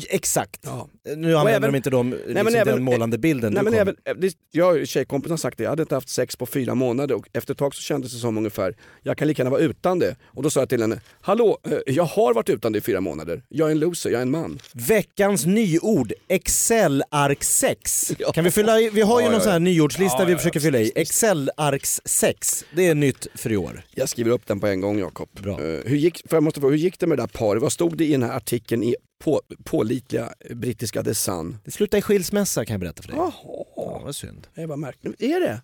Exakt. 0.09 0.59
Ja. 0.63 0.87
Nu 1.03 1.13
använder 1.37 1.51
även- 1.51 1.71
de 1.71 1.77
inte 1.77 1.89
de, 1.89 2.09
liksom 2.11 2.33
men 2.33 2.47
även- 2.55 2.67
den 2.75 2.83
målande 2.83 3.17
bilden 3.17 3.53
Nej, 3.53 3.63
men 3.63 3.73
även, 3.73 3.95
eh, 4.05 4.13
det, 4.15 4.33
jag 4.51 4.77
och 4.81 4.87
tjejkompisen 4.87 5.31
har 5.31 5.37
sagt 5.37 5.57
det, 5.57 5.63
jag 5.63 5.69
hade 5.71 5.81
inte 5.81 5.95
haft 5.95 6.09
sex 6.09 6.35
på 6.35 6.45
fyra 6.45 6.75
månader 6.75 7.15
och 7.15 7.27
efter 7.33 7.53
ett 7.53 7.57
tag 7.59 7.75
så 7.75 7.81
kändes 7.81 8.13
det 8.13 8.19
som 8.19 8.37
ungefär, 8.37 8.75
jag 9.03 9.17
kan 9.17 9.27
lika 9.27 9.39
gärna 9.41 9.49
vara 9.51 9.61
utan 9.61 9.99
det. 9.99 10.15
Och 10.25 10.43
då 10.43 10.49
sa 10.49 10.59
jag 10.59 10.69
till 10.69 10.81
henne, 10.81 11.01
hallå, 11.21 11.57
eh, 11.63 11.77
jag 11.85 12.03
har 12.03 12.33
varit 12.33 12.49
utan 12.49 12.71
det 12.71 12.77
i 12.77 12.81
fyra 12.81 13.01
månader. 13.01 13.43
Jag 13.49 13.67
är 13.67 13.71
en 13.71 13.79
loser, 13.79 14.09
jag 14.09 14.17
är 14.17 14.21
en 14.21 14.31
man. 14.31 14.59
Veckans 14.73 15.45
nyord, 15.45 16.13
Excel-ark6. 16.27 18.15
Ja. 18.19 18.31
Kan 18.31 18.43
vi 18.43 18.51
fylla 18.51 18.79
i, 18.79 18.89
vi 18.89 19.01
har 19.01 19.19
ju 19.19 19.25
Ja, 19.25 19.31
någon 19.31 19.41
sån 19.41 19.51
här 19.51 19.59
nyordslista 19.59 20.25
vi 20.25 20.35
försöker 20.35 20.59
fylla 20.59 20.79
i. 20.79 20.83
visst, 20.83 20.97
visst. 20.97 21.23
Excel-arks6, 21.23 22.63
det 22.75 22.87
är 22.87 22.95
nytt 22.95 23.27
för 23.35 23.51
i 23.51 23.57
år. 23.57 23.81
Jag 23.95 24.09
skriver 24.09 24.31
upp 24.31 24.47
den 24.47 24.59
på 24.59 24.67
en 24.67 24.81
gång 24.81 24.99
Jakob. 24.99 25.29
Bra. 25.41 25.51
Eh, 25.61 25.79
hur, 25.85 25.95
gick, 25.97 26.21
för 26.29 26.35
jag 26.35 26.43
måste 26.43 26.59
fråga, 26.59 26.71
hur 26.71 26.77
gick 26.83 26.99
det 26.99 27.07
med 27.07 27.17
det 27.17 27.21
där 27.21 27.27
paret? 27.27 27.61
Vad 27.61 27.71
stod 27.71 27.97
det 27.97 28.05
i 28.05 28.11
den 28.11 28.23
här 28.23 28.37
artikeln 28.37 28.83
i 28.83 28.95
på, 29.19 29.41
pålitliga 29.63 30.33
brittiska 30.55 31.03
The 31.03 31.15
Sun? 31.15 31.57
Det 31.65 31.71
slutar 31.71 31.97
i 31.97 32.01
skilsmässa 32.01 32.65
kan 32.65 32.73
jag 32.73 32.79
berätta 32.81 33.01
för 33.03 33.09
dig. 33.09 33.17
Jaha, 33.17 33.33
Ja, 33.75 34.01
vad 34.05 34.15
synd. 34.15 34.47
det 34.55 34.65
var 34.65 34.77
märkligt. 34.77 35.21
Är 35.21 35.39
det? 35.39 35.61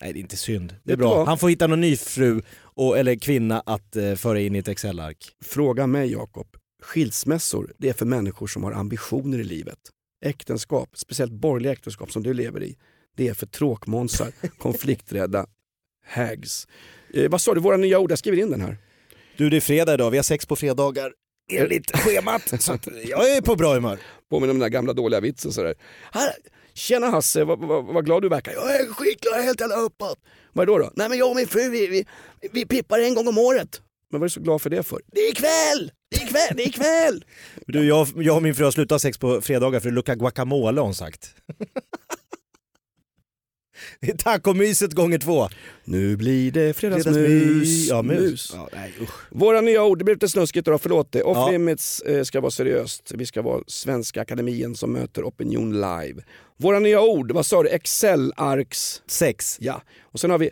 Nej 0.00 0.12
det 0.12 0.18
är 0.18 0.20
inte 0.20 0.36
synd, 0.36 0.76
det 0.84 0.92
är 0.92 0.96
bra. 0.96 1.16
vad? 1.16 1.26
Han 1.28 1.38
får 1.38 1.48
hitta 1.48 1.66
någon 1.66 1.80
ny 1.80 1.96
fru 1.96 2.42
och, 2.58 2.98
eller 2.98 3.14
kvinna 3.16 3.60
att 3.60 3.96
eh, 3.96 4.14
föra 4.14 4.40
in 4.40 4.56
i 4.56 4.58
ett 4.58 4.68
Excel-ark. 4.68 5.36
Fråga 5.44 5.86
mig 5.86 6.12
Jakob. 6.12 6.56
Skilsmässor, 6.82 7.72
det 7.78 7.88
är 7.88 7.92
för 7.92 8.06
människor 8.06 8.46
som 8.46 8.64
har 8.64 8.72
ambitioner 8.72 9.38
i 9.38 9.44
livet. 9.44 9.78
Äktenskap, 10.24 10.90
speciellt 10.94 11.32
borgerliga 11.32 11.72
äktenskap 11.72 12.12
som 12.12 12.22
du 12.22 12.34
lever 12.34 12.62
i, 12.62 12.76
det 13.16 13.28
är 13.28 13.34
för 13.34 13.46
tråkmånsar, 13.46 14.32
konflikträdda 14.58 15.46
hags. 16.06 16.66
Eh, 17.14 17.30
vad 17.30 17.40
sa 17.40 17.54
du, 17.54 17.60
våra 17.60 17.76
nya 17.76 17.98
ord? 17.98 18.10
Jag 18.10 18.18
skriver 18.18 18.38
in 18.42 18.50
den 18.50 18.60
här. 18.60 18.76
Du 19.36 19.50
det 19.50 19.56
är 19.56 19.60
fredag 19.60 19.94
idag, 19.94 20.10
vi 20.10 20.18
har 20.18 20.22
sex 20.22 20.46
på 20.46 20.56
fredagar 20.56 21.12
enligt 21.52 21.96
schemat. 21.96 22.62
så 22.62 22.72
att 22.72 22.88
jag 23.04 23.36
är 23.36 23.40
på 23.40 23.56
bra 23.56 23.74
humör. 23.74 23.98
Påminner 24.30 24.50
om 24.52 24.58
den 24.58 24.70
där 24.70 24.76
gamla 24.76 24.92
dåliga 24.92 25.20
vitsen 25.20 25.52
sådär. 25.52 25.74
Här, 26.12 26.32
Tjena 26.74 27.06
Hasse, 27.06 27.44
vad, 27.44 27.58
vad, 27.58 27.84
vad 27.84 28.04
glad 28.04 28.22
du 28.22 28.28
verkar. 28.28 28.52
Jag 28.52 28.74
är 28.80 28.86
skitglad, 28.86 29.34
jag 29.34 29.40
är 29.40 29.44
helt 29.44 29.60
jävla 29.60 29.76
uppåt. 29.76 30.18
Vad 30.52 30.62
är 30.62 30.66
det 30.66 30.72
då, 30.72 30.78
då? 30.78 30.90
Nej 30.94 31.08
men 31.08 31.18
jag 31.18 31.30
och 31.30 31.36
min 31.36 31.46
fru 31.46 31.70
vi, 31.70 31.86
vi, 31.86 32.04
vi 32.52 32.66
pippar 32.66 32.98
en 32.98 33.14
gång 33.14 33.28
om 33.28 33.38
året. 33.38 33.80
Men 34.10 34.20
vad 34.20 34.26
är 34.26 34.28
du 34.28 34.30
så 34.30 34.40
glad 34.40 34.62
för 34.62 34.70
det 34.70 34.82
för? 34.82 35.00
Det 35.06 35.20
är 35.20 35.30
ikväll! 35.30 35.92
Det 36.10 36.16
är 36.16 36.24
ikväll! 36.24 36.56
Det 36.56 36.62
är 36.62 36.68
ikväll! 36.68 37.24
Du, 37.66 37.86
jag, 37.86 38.08
jag 38.16 38.36
och 38.36 38.42
min 38.42 38.54
fru 38.54 38.64
har 38.64 38.70
slutat 38.70 38.94
ha 38.94 38.98
sex 38.98 39.18
på 39.18 39.40
fredagar 39.40 39.80
för 39.80 39.88
det 39.88 39.94
luktar 39.94 40.14
guacamole 40.14 40.80
har 40.80 40.84
hon 40.84 40.94
sagt. 40.94 41.34
Det 44.06 44.18
tacomyset 44.18 44.92
gånger 44.92 45.18
två. 45.18 45.48
Nu 45.84 46.16
blir 46.16 46.52
det 46.52 46.76
fredagsmus. 46.76 47.88
Ja, 47.88 48.02
mus. 48.02 48.52
Ja, 48.54 48.68
nej, 48.72 48.92
usch. 49.00 49.10
Våra 49.30 49.60
nya 49.60 49.84
ord, 49.84 49.98
det 49.98 50.04
blir 50.04 50.14
lite 50.14 50.28
snuskigt 50.28 50.66
då, 50.66 50.78
förlåt 50.78 51.12
det. 51.12 51.22
Off 51.22 51.36
Ja. 51.36 51.50
limits 51.50 52.00
eh, 52.00 52.22
ska 52.24 52.40
vara 52.40 52.50
seriöst. 52.50 53.12
Vi 53.14 53.26
ska 53.26 53.42
vara 53.42 53.62
Svenska 53.66 54.20
Akademien 54.20 54.74
som 54.74 54.92
möter 54.92 55.22
opinion 55.24 55.72
live. 55.72 56.22
Våra 56.56 56.78
nya 56.78 57.00
ord, 57.02 57.32
vad 57.32 57.46
sa 57.46 57.62
du? 57.62 57.68
Excel-arks. 57.68 59.02
Sex. 59.06 59.56
Ja, 59.60 59.82
och 60.02 60.20
sen 60.20 60.30
har 60.30 60.38
vi 60.38 60.50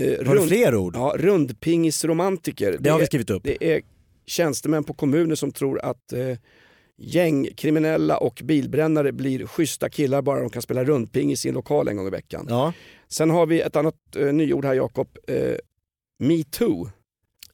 eh, 0.00 0.26
Har 0.26 0.34
du 0.34 0.46
fler 0.46 0.74
ord? 0.74 0.96
ja, 0.96 1.14
rundpingisromantiker. 1.18 2.76
Det 2.80 2.90
har 2.90 2.98
vi 2.98 3.06
skrivit 3.06 3.30
upp. 3.30 3.42
Det 3.44 3.72
är 3.74 3.82
tjänstemän 4.26 4.84
på 4.84 4.94
kommuner 4.94 5.34
som 5.34 5.52
tror 5.52 5.80
att 5.84 6.12
eh, 6.12 6.36
gängkriminella 6.98 8.16
och 8.18 8.40
bilbrännare 8.44 9.12
blir 9.12 9.46
schyssta 9.46 9.88
killar 9.88 10.22
bara 10.22 10.40
de 10.40 10.50
kan 10.50 10.62
spela 10.62 10.84
rundpingis 10.84 11.46
i 11.46 11.48
en 11.48 11.54
lokal 11.54 11.88
en 11.88 11.96
gång 11.96 12.06
i 12.06 12.10
veckan. 12.10 12.46
Ja. 12.48 12.72
Sen 13.08 13.30
har 13.30 13.46
vi 13.46 13.60
ett 13.60 13.76
annat 13.76 14.16
eh, 14.16 14.32
nyord 14.32 14.64
här 14.64 14.74
Jakob. 14.74 15.18
Eh, 15.28 15.56
metoo. 16.18 16.90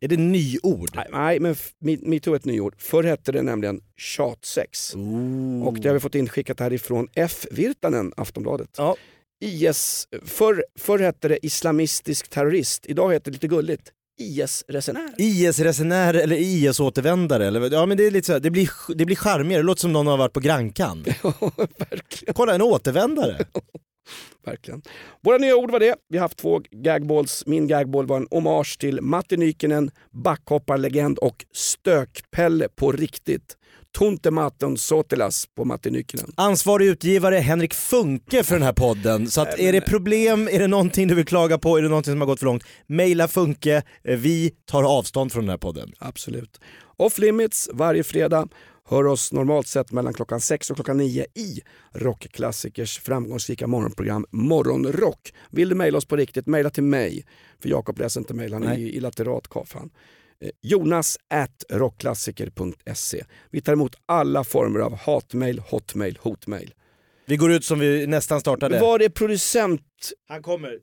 Är 0.01 0.09
det 0.09 0.17
nyord? 0.17 0.91
Nej, 0.95 1.09
Nej, 1.13 1.41
men 1.41 1.57
metoo 1.81 2.33
är 2.33 2.37
ett 2.37 2.45
nyord. 2.45 2.75
Förr 2.79 3.03
hette 3.03 3.33
det 3.33 3.43
nämligen 3.43 3.81
tjatsex. 3.97 4.95
Ooh. 4.97 5.67
Och 5.67 5.81
det 5.81 5.89
har 5.89 5.95
vi 5.95 6.01
fått 6.01 6.15
inskickat 6.15 6.61
härifrån 6.61 7.09
F. 7.15 7.47
Virtanen, 7.51 8.13
Aftonbladet. 8.17 8.71
Ja. 8.77 8.97
IS, 9.41 10.09
förr, 10.25 10.65
förr 10.79 10.99
hette 10.99 11.29
det 11.29 11.47
islamistisk 11.47 12.29
terrorist, 12.29 12.87
idag 12.87 13.13
heter 13.13 13.31
det 13.31 13.35
lite 13.35 13.49
gulligt 13.49 13.93
IS-resenär. 14.23 15.11
IS-resenär 15.19 16.15
eller 16.15 16.37
IS-återvändare, 16.37 17.47
eller, 17.47 17.73
ja 17.73 17.87
men 17.87 17.97
det 17.97 18.07
är 18.07 18.11
lite 18.11 18.27
så 18.27 18.33
här, 18.33 18.41
det 18.41 18.51
blir, 18.51 18.71
det 18.95 19.05
blir 19.05 19.17
charmigare, 19.17 19.63
det 19.63 19.67
låter 19.67 19.81
som 19.81 19.93
någon 19.93 20.07
har 20.07 20.17
varit 20.17 20.33
på 20.33 20.41
Grankan. 20.41 21.03
Verkligen, 21.79 22.35
Kolla 22.35 22.55
en 22.55 22.63
återvändare. 22.63 23.39
verkligen. 24.47 24.83
Våra 25.23 25.39
nya 25.39 25.57
ord 25.57 25.71
var 25.71 25.81
det. 25.81 25.97
Vi 26.09 26.19
har 26.19 26.23
haft 26.23 26.39
två 26.39 26.61
gagballs. 26.71 27.43
Min 27.47 27.67
gagball 27.67 28.07
var 28.07 28.17
en 28.17 28.29
hommage 28.31 28.79
till 28.79 29.01
Matti 29.01 29.37
Nykinen, 29.37 29.91
backhopparlegend 30.11 31.19
och 31.19 31.45
Stökpelle 31.53 32.69
på 32.69 32.93
riktigt. 32.93 33.57
Tunte 33.99 34.31
Maton 34.31 34.77
Sotilas 34.79 35.47
på 35.57 35.65
Matti 35.65 35.91
Nykinen. 35.91 36.33
Ansvarig 36.37 36.87
utgivare 36.87 37.37
Henrik 37.37 37.75
Funke 37.75 38.45
för 38.45 38.55
den 38.55 38.63
här 38.63 38.73
podden. 38.73 39.31
Så 39.31 39.41
att 39.41 39.59
är 39.59 39.73
det 39.73 39.81
problem, 39.81 40.49
är 40.53 40.59
det 40.59 40.67
någonting 40.67 41.09
du 41.09 41.15
vill 41.15 41.27
klaga 41.27 41.59
på, 41.59 41.79
är 41.79 41.83
det 41.83 41.89
någonting 41.89 42.13
som 42.13 42.21
har 42.21 42.27
gått 42.27 42.39
för 42.39 42.47
långt, 42.47 42.65
mejla 42.87 43.29
Funke. 43.29 43.83
Eh, 44.05 44.17
Vi 44.19 44.51
tar 44.67 44.83
avstånd 44.83 45.33
från 45.33 45.45
den 45.45 45.51
här 45.51 45.59
podden. 45.59 45.93
Absolut. 45.99 46.61
Off 46.97 47.19
limits 47.19 47.71
varje 47.73 48.05
fredag. 48.05 48.49
Hör 48.89 49.07
oss 49.07 49.33
normalt 49.33 49.67
sett 49.67 49.93
mellan 49.93 50.15
klockan 50.15 50.41
6 50.41 50.71
och 50.71 50.77
klockan 50.77 50.97
9 50.97 51.27
i 51.35 51.61
rockklassikers 51.95 52.99
framgångsrika 52.99 53.67
morgonprogram 53.67 54.27
Morgonrock. 54.31 55.33
Vill 55.51 55.69
du 55.69 55.75
mejla 55.75 55.99
oss 55.99 56.05
på 56.05 56.17
riktigt, 56.17 56.47
mejla 56.47 56.71
till 56.71 56.83
mig. 56.83 57.25
För 57.63 57.69
Jakob 57.69 57.99
läser 57.99 58.21
inte 58.21 58.35
mejl, 58.35 58.53
han 58.53 58.63
är 58.63 58.77
ju 58.79 58.93
illiterat 58.93 59.49
karln. 59.49 59.67
Eh, 59.75 59.91
Jonas 60.63 61.19
at 61.31 61.65
rockklassiker.se. 61.71 63.25
Vi 63.51 63.61
tar 63.61 63.73
emot 63.73 63.97
alla 64.07 64.45
former 64.45 64.81
av 64.81 64.97
hatmejl, 64.97 65.59
hotmail, 65.59 66.19
hotmail. 66.23 66.75
Vi 67.27 67.37
går 67.37 67.53
ut 67.53 67.65
som 67.65 67.79
vi 67.79 68.07
nästan 68.07 68.41
startade. 68.41 68.81
Var 68.81 69.03
är 69.03 69.09
producent? 69.09 70.13
Han 70.29 70.43
kommer. 70.43 70.79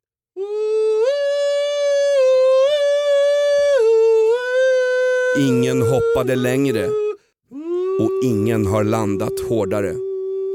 Ingen 5.39 5.81
hoppade 5.81 6.35
längre 6.35 6.87
och 7.99 8.23
ingen 8.23 8.65
har 8.65 8.83
landat 8.83 9.39
hårdare. 9.49 9.93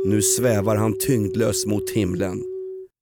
Nu 0.07 0.23
svävar 0.23 0.77
han 0.77 0.99
tyngdlös 0.99 1.67
mot 1.67 1.91
himlen. 1.91 2.43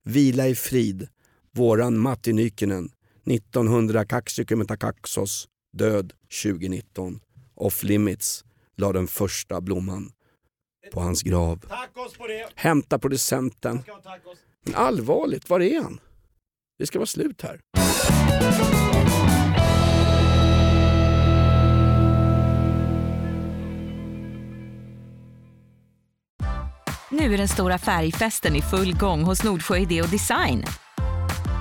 Vila 0.05 0.49
i 0.49 0.55
frid, 0.55 1.09
våran 1.57 1.99
Matti 1.99 2.33
Nykinen, 2.33 2.91
1900 3.27 4.05
Kaksikymmentakaksos, 4.05 5.49
död 5.73 6.13
2019. 6.43 7.21
Off 7.55 7.83
limits 7.83 8.45
la 8.77 8.93
den 8.93 9.07
första 9.09 9.61
blomman 9.61 10.13
på 10.93 11.01
hans 11.01 11.23
grav. 11.23 11.57
På! 11.57 12.09
Hämta 12.55 12.99
producenten. 12.99 13.83
Men 14.65 14.75
allvarligt, 14.75 15.51
var 15.51 15.61
är 15.61 15.83
han? 15.83 16.01
Det 16.79 16.87
ska 16.87 16.99
vara 16.99 17.07
slut 17.07 17.43
här. 17.43 17.61
Nu 27.11 27.35
är 27.35 27.39
den 27.39 27.49
stora 27.49 27.79
färgfesten 27.79 28.57
i 28.57 28.63
full 28.63 28.95
gång 28.97 29.23
hos 29.23 29.45
Nordsjö 29.45 29.77
Idé 29.77 30.03
och 30.03 30.09
Design. 30.09 30.65